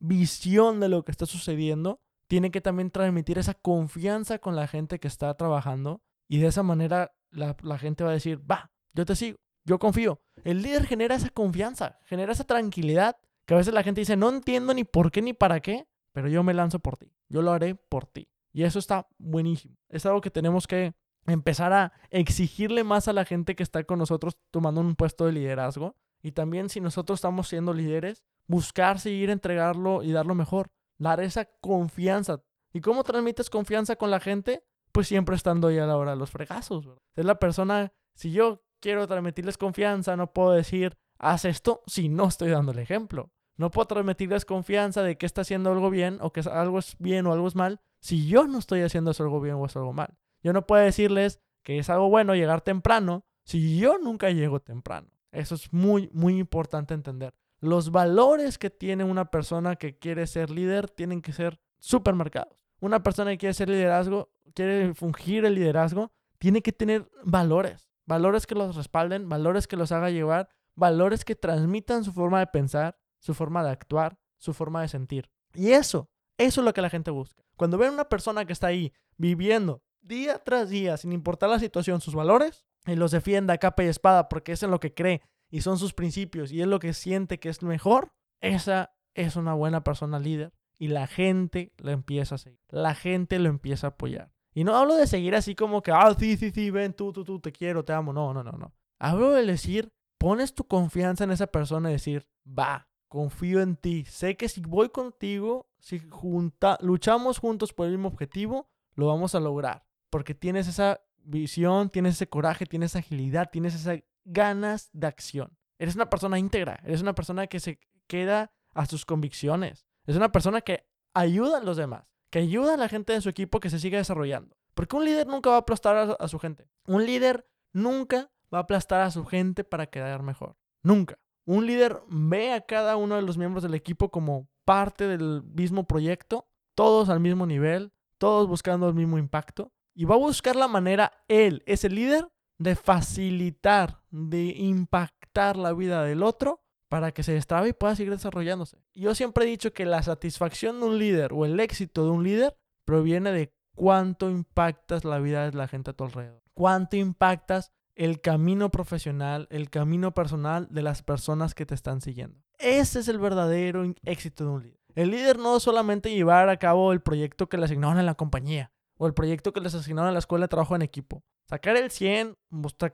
visión 0.00 0.80
de 0.80 0.88
lo 0.88 1.04
que 1.04 1.12
está 1.12 1.24
sucediendo, 1.24 2.00
tiene 2.26 2.50
que 2.50 2.60
también 2.60 2.90
transmitir 2.90 3.38
esa 3.38 3.54
confianza 3.54 4.38
con 4.40 4.56
la 4.56 4.66
gente 4.66 4.98
que 4.98 5.08
está 5.08 5.32
trabajando 5.34 6.02
y 6.28 6.38
de 6.38 6.48
esa 6.48 6.64
manera 6.64 7.12
la, 7.30 7.56
la 7.62 7.78
gente 7.78 8.02
va 8.02 8.10
a 8.10 8.14
decir, 8.14 8.40
va, 8.50 8.72
yo 8.92 9.04
te 9.04 9.14
sigo, 9.14 9.38
yo 9.64 9.78
confío. 9.78 10.20
El 10.42 10.62
líder 10.62 10.86
genera 10.86 11.14
esa 11.14 11.30
confianza, 11.30 12.00
genera 12.04 12.32
esa 12.32 12.44
tranquilidad 12.44 13.16
que 13.46 13.54
a 13.54 13.58
veces 13.58 13.72
la 13.72 13.84
gente 13.84 14.00
dice, 14.00 14.16
no 14.16 14.30
entiendo 14.30 14.74
ni 14.74 14.82
por 14.82 15.12
qué 15.12 15.22
ni 15.22 15.32
para 15.32 15.60
qué, 15.60 15.86
pero 16.12 16.28
yo 16.28 16.42
me 16.42 16.54
lanzo 16.54 16.80
por 16.80 16.96
ti, 16.96 17.12
yo 17.28 17.40
lo 17.42 17.52
haré 17.52 17.76
por 17.76 18.06
ti. 18.06 18.28
Y 18.52 18.64
eso 18.64 18.80
está 18.80 19.08
buenísimo. 19.18 19.76
Es 19.88 20.06
algo 20.06 20.20
que 20.20 20.30
tenemos 20.30 20.66
que 20.66 20.92
empezar 21.26 21.72
a 21.72 21.92
exigirle 22.10 22.84
más 22.84 23.08
a 23.08 23.12
la 23.12 23.24
gente 23.24 23.54
que 23.54 23.62
está 23.62 23.84
con 23.84 23.98
nosotros 23.98 24.36
tomando 24.50 24.80
un 24.80 24.96
puesto 24.96 25.26
de 25.26 25.32
liderazgo. 25.32 25.96
Y 26.22 26.32
también 26.32 26.68
si 26.68 26.80
nosotros 26.80 27.18
estamos 27.18 27.48
siendo 27.48 27.72
líderes, 27.72 28.24
buscar 28.46 28.98
seguir 28.98 29.30
entregarlo 29.30 30.02
y 30.02 30.12
darlo 30.12 30.34
mejor. 30.34 30.70
Dar 30.98 31.20
esa 31.20 31.46
confianza. 31.60 32.42
¿Y 32.72 32.80
cómo 32.80 33.04
transmites 33.04 33.50
confianza 33.50 33.96
con 33.96 34.10
la 34.10 34.20
gente? 34.20 34.64
Pues 34.92 35.08
siempre 35.08 35.36
estando 35.36 35.68
ahí 35.68 35.78
a 35.78 35.86
la 35.86 35.96
hora 35.96 36.12
de 36.12 36.16
los 36.16 36.30
fregazos. 36.30 36.86
Es 37.14 37.24
la 37.24 37.38
persona, 37.38 37.92
si 38.14 38.32
yo 38.32 38.62
quiero 38.80 39.06
transmitirles 39.06 39.56
confianza, 39.56 40.16
no 40.16 40.32
puedo 40.32 40.52
decir, 40.52 40.98
haz 41.18 41.44
esto 41.44 41.82
si 41.86 42.08
no 42.08 42.28
estoy 42.28 42.50
dando 42.50 42.72
el 42.72 42.78
ejemplo. 42.78 43.30
No 43.56 43.70
puedo 43.70 43.86
transmitirles 43.86 44.44
confianza 44.44 45.02
de 45.02 45.16
que 45.16 45.26
está 45.26 45.42
haciendo 45.42 45.70
algo 45.70 45.90
bien 45.90 46.18
o 46.20 46.32
que 46.32 46.40
algo 46.40 46.78
es 46.78 46.96
bien 46.98 47.26
o 47.26 47.32
algo 47.32 47.46
es 47.46 47.54
mal 47.54 47.80
si 48.00 48.26
yo 48.26 48.46
no 48.46 48.58
estoy 48.58 48.80
haciendo 48.80 49.10
eso 49.10 49.22
algo 49.22 49.40
bien 49.40 49.56
o 49.56 49.66
es 49.66 49.76
algo 49.76 49.92
mal. 49.92 50.16
Yo 50.42 50.52
no 50.52 50.66
puedo 50.66 50.82
decirles 50.82 51.40
que 51.62 51.78
es 51.78 51.90
algo 51.90 52.08
bueno 52.08 52.34
llegar 52.34 52.60
temprano 52.60 53.24
si 53.44 53.78
yo 53.78 53.98
nunca 53.98 54.30
llego 54.30 54.60
temprano. 54.60 55.08
Eso 55.32 55.54
es 55.54 55.72
muy, 55.72 56.10
muy 56.12 56.38
importante 56.38 56.94
entender. 56.94 57.34
Los 57.60 57.90
valores 57.90 58.58
que 58.58 58.70
tiene 58.70 59.04
una 59.04 59.30
persona 59.30 59.76
que 59.76 59.98
quiere 59.98 60.26
ser 60.26 60.50
líder 60.50 60.88
tienen 60.88 61.20
que 61.20 61.32
ser 61.32 61.60
supermercados. 61.78 62.66
Una 62.80 63.02
persona 63.02 63.30
que 63.32 63.38
quiere 63.38 63.54
ser 63.54 63.68
liderazgo, 63.68 64.30
quiere 64.54 64.94
fungir 64.94 65.44
el 65.44 65.54
liderazgo, 65.54 66.10
tiene 66.38 66.62
que 66.62 66.72
tener 66.72 67.10
valores. 67.22 67.90
Valores 68.06 68.46
que 68.46 68.54
los 68.54 68.76
respalden, 68.76 69.28
valores 69.28 69.66
que 69.66 69.76
los 69.76 69.92
haga 69.92 70.10
llevar, 70.10 70.48
valores 70.74 71.24
que 71.24 71.36
transmitan 71.36 72.02
su 72.02 72.12
forma 72.12 72.40
de 72.40 72.46
pensar, 72.46 72.98
su 73.18 73.34
forma 73.34 73.62
de 73.62 73.70
actuar, 73.70 74.18
su 74.38 74.54
forma 74.54 74.80
de 74.80 74.88
sentir. 74.88 75.30
Y 75.54 75.72
eso, 75.72 76.08
eso 76.38 76.60
es 76.62 76.64
lo 76.64 76.72
que 76.72 76.82
la 76.82 76.90
gente 76.90 77.10
busca. 77.10 77.44
Cuando 77.56 77.76
ven 77.76 77.90
a 77.90 77.92
una 77.92 78.08
persona 78.08 78.46
que 78.46 78.54
está 78.54 78.68
ahí 78.68 78.92
viviendo 79.18 79.82
día 80.00 80.38
tras 80.38 80.70
día, 80.70 80.96
sin 80.96 81.12
importar 81.12 81.50
la 81.50 81.58
situación, 81.58 82.00
sus 82.00 82.14
valores, 82.14 82.64
y 82.86 82.94
los 82.94 83.10
defienda 83.10 83.54
a 83.54 83.58
capa 83.58 83.84
y 83.84 83.88
espada 83.88 84.28
porque 84.28 84.52
es 84.52 84.62
en 84.62 84.70
lo 84.70 84.80
que 84.80 84.94
cree 84.94 85.22
y 85.50 85.60
son 85.60 85.78
sus 85.78 85.92
principios 85.92 86.52
y 86.52 86.60
es 86.60 86.66
lo 86.66 86.78
que 86.78 86.94
siente 86.94 87.38
que 87.38 87.48
es 87.48 87.62
mejor, 87.62 88.12
esa 88.40 88.94
es 89.14 89.36
una 89.36 89.54
buena 89.54 89.84
persona 89.84 90.18
líder 90.18 90.52
y 90.78 90.88
la 90.88 91.06
gente 91.06 91.74
lo 91.76 91.90
empieza 91.90 92.36
a 92.36 92.38
seguir. 92.38 92.60
La 92.68 92.94
gente 92.94 93.38
lo 93.38 93.48
empieza 93.48 93.88
a 93.88 93.90
apoyar. 93.90 94.32
Y 94.54 94.64
no 94.64 94.76
hablo 94.76 94.96
de 94.96 95.06
seguir 95.06 95.34
así 95.34 95.54
como 95.54 95.82
que, 95.82 95.92
ah, 95.92 96.14
sí, 96.18 96.36
sí, 96.36 96.50
sí, 96.50 96.70
ven, 96.70 96.94
tú, 96.94 97.12
tú, 97.12 97.22
tú, 97.22 97.38
te 97.38 97.52
quiero, 97.52 97.84
te 97.84 97.92
amo. 97.92 98.12
No, 98.12 98.32
no, 98.32 98.42
no, 98.42 98.52
no. 98.52 98.72
Hablo 98.98 99.32
de 99.32 99.44
decir, 99.44 99.92
pones 100.18 100.54
tu 100.54 100.64
confianza 100.64 101.24
en 101.24 101.32
esa 101.32 101.48
persona 101.48 101.90
y 101.90 101.94
decir, 101.94 102.26
va, 102.46 102.88
confío 103.08 103.60
en 103.60 103.76
ti. 103.76 104.04
Sé 104.06 104.36
que 104.36 104.48
si 104.48 104.62
voy 104.62 104.88
contigo, 104.88 105.68
si 105.78 105.98
junta, 105.98 106.78
luchamos 106.80 107.38
juntos 107.38 107.72
por 107.72 107.86
el 107.86 107.92
mismo 107.92 108.08
objetivo, 108.08 108.70
lo 108.94 109.06
vamos 109.06 109.34
a 109.34 109.40
lograr. 109.40 109.84
Porque 110.10 110.34
tienes 110.34 110.68
esa 110.68 111.00
visión, 111.24 111.90
tienes 111.90 112.14
ese 112.14 112.28
coraje, 112.28 112.66
tienes 112.66 112.96
agilidad, 112.96 113.50
tienes 113.50 113.74
esas 113.74 114.00
ganas 114.24 114.90
de 114.92 115.06
acción. 115.06 115.56
Eres 115.78 115.94
una 115.94 116.10
persona 116.10 116.38
íntegra, 116.38 116.80
eres 116.84 117.00
una 117.00 117.14
persona 117.14 117.46
que 117.46 117.60
se 117.60 117.80
queda 118.06 118.52
a 118.74 118.86
sus 118.86 119.06
convicciones. 119.06 119.86
Es 120.06 120.16
una 120.16 120.32
persona 120.32 120.60
que 120.60 120.86
ayuda 121.14 121.58
a 121.58 121.62
los 121.62 121.76
demás, 121.76 122.04
que 122.30 122.40
ayuda 122.40 122.74
a 122.74 122.76
la 122.76 122.88
gente 122.88 123.12
de 123.12 123.20
su 123.20 123.28
equipo 123.28 123.60
que 123.60 123.70
se 123.70 123.78
siga 123.78 123.98
desarrollando. 123.98 124.56
Porque 124.74 124.96
un 124.96 125.04
líder 125.04 125.26
nunca 125.26 125.50
va 125.50 125.56
a 125.56 125.60
aplastar 125.60 126.16
a 126.18 126.28
su 126.28 126.38
gente. 126.38 126.68
Un 126.86 127.04
líder 127.06 127.46
nunca 127.72 128.30
va 128.52 128.58
a 128.58 128.62
aplastar 128.62 129.00
a 129.00 129.10
su 129.10 129.24
gente 129.24 129.64
para 129.64 129.86
quedar 129.86 130.22
mejor. 130.22 130.56
Nunca. 130.82 131.18
Un 131.44 131.66
líder 131.66 132.00
ve 132.08 132.52
a 132.52 132.60
cada 132.60 132.96
uno 132.96 133.16
de 133.16 133.22
los 133.22 133.38
miembros 133.38 133.62
del 133.62 133.74
equipo 133.74 134.10
como 134.10 134.48
parte 134.64 135.06
del 135.06 135.42
mismo 135.42 135.84
proyecto, 135.84 136.48
todos 136.74 137.08
al 137.08 137.20
mismo 137.20 137.46
nivel, 137.46 137.92
todos 138.18 138.46
buscando 138.46 138.88
el 138.88 138.94
mismo 138.94 139.18
impacto, 139.18 139.72
y 140.00 140.06
va 140.06 140.14
a 140.14 140.18
buscar 140.18 140.56
la 140.56 140.66
manera, 140.66 141.12
él, 141.28 141.62
ese 141.66 141.90
líder, 141.90 142.26
de 142.56 142.74
facilitar, 142.74 144.00
de 144.10 144.44
impactar 144.56 145.58
la 145.58 145.74
vida 145.74 146.02
del 146.04 146.22
otro 146.22 146.62
para 146.88 147.12
que 147.12 147.22
se 147.22 147.32
destrabe 147.32 147.68
y 147.68 147.72
pueda 147.74 147.94
seguir 147.94 148.14
desarrollándose. 148.14 148.78
Yo 148.94 149.14
siempre 149.14 149.44
he 149.44 149.48
dicho 149.48 149.74
que 149.74 149.84
la 149.84 150.02
satisfacción 150.02 150.80
de 150.80 150.86
un 150.86 150.98
líder 150.98 151.34
o 151.34 151.44
el 151.44 151.60
éxito 151.60 152.06
de 152.06 152.12
un 152.12 152.24
líder 152.24 152.56
proviene 152.86 153.30
de 153.30 153.52
cuánto 153.76 154.30
impactas 154.30 155.04
la 155.04 155.18
vida 155.18 155.50
de 155.50 155.54
la 155.54 155.68
gente 155.68 155.90
a 155.90 155.92
tu 155.92 156.04
alrededor. 156.04 156.40
Cuánto 156.54 156.96
impactas 156.96 157.70
el 157.94 158.22
camino 158.22 158.70
profesional, 158.70 159.48
el 159.50 159.68
camino 159.68 160.14
personal 160.14 160.66
de 160.70 160.80
las 160.80 161.02
personas 161.02 161.52
que 161.52 161.66
te 161.66 161.74
están 161.74 162.00
siguiendo. 162.00 162.40
Ese 162.56 163.00
es 163.00 163.08
el 163.08 163.18
verdadero 163.18 163.84
éxito 164.04 164.44
de 164.44 164.50
un 164.50 164.62
líder. 164.62 164.80
El 164.94 165.10
líder 165.10 165.38
no 165.38 165.58
es 165.58 165.62
solamente 165.62 166.10
llevar 166.10 166.48
a 166.48 166.56
cabo 166.56 166.94
el 166.94 167.02
proyecto 167.02 167.50
que 167.50 167.58
le 167.58 167.66
asignaron 167.66 167.98
en 167.98 168.06
la 168.06 168.14
compañía 168.14 168.72
o 169.00 169.06
el 169.06 169.14
proyecto 169.14 169.54
que 169.54 169.62
les 169.62 169.74
asignaron 169.74 170.08
en 170.08 170.14
la 170.14 170.18
escuela 170.18 170.44
de 170.44 170.48
trabajo 170.48 170.76
en 170.76 170.82
equipo. 170.82 171.24
Sacar 171.48 171.74
el 171.78 171.90
100, 171.90 172.36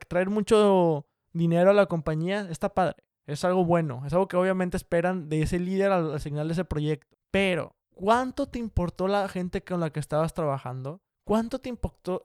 traer 0.07 0.31
mucho 0.31 1.05
dinero 1.33 1.71
a 1.71 1.75
la 1.75 1.87
compañía, 1.87 2.47
está 2.49 2.73
padre. 2.73 3.03
Es 3.27 3.45
algo 3.45 3.64
bueno, 3.64 4.05
es 4.07 4.12
algo 4.12 4.29
que 4.29 4.37
obviamente 4.37 4.77
esperan 4.77 5.29
de 5.29 5.42
ese 5.42 5.59
líder 5.59 5.90
al 5.90 6.14
asignarle 6.14 6.53
ese 6.53 6.64
proyecto. 6.64 7.16
Pero, 7.33 7.75
¿cuánto 7.92 8.47
te 8.47 8.61
importó 8.61 9.09
la 9.09 9.29
gente 9.29 9.64
con 9.64 9.81
la 9.81 9.90
que 9.90 9.99
estabas 9.99 10.33
trabajando? 10.33 11.03
¿Cuánto 11.25 11.59
te 11.59 11.71
importó, 11.71 12.23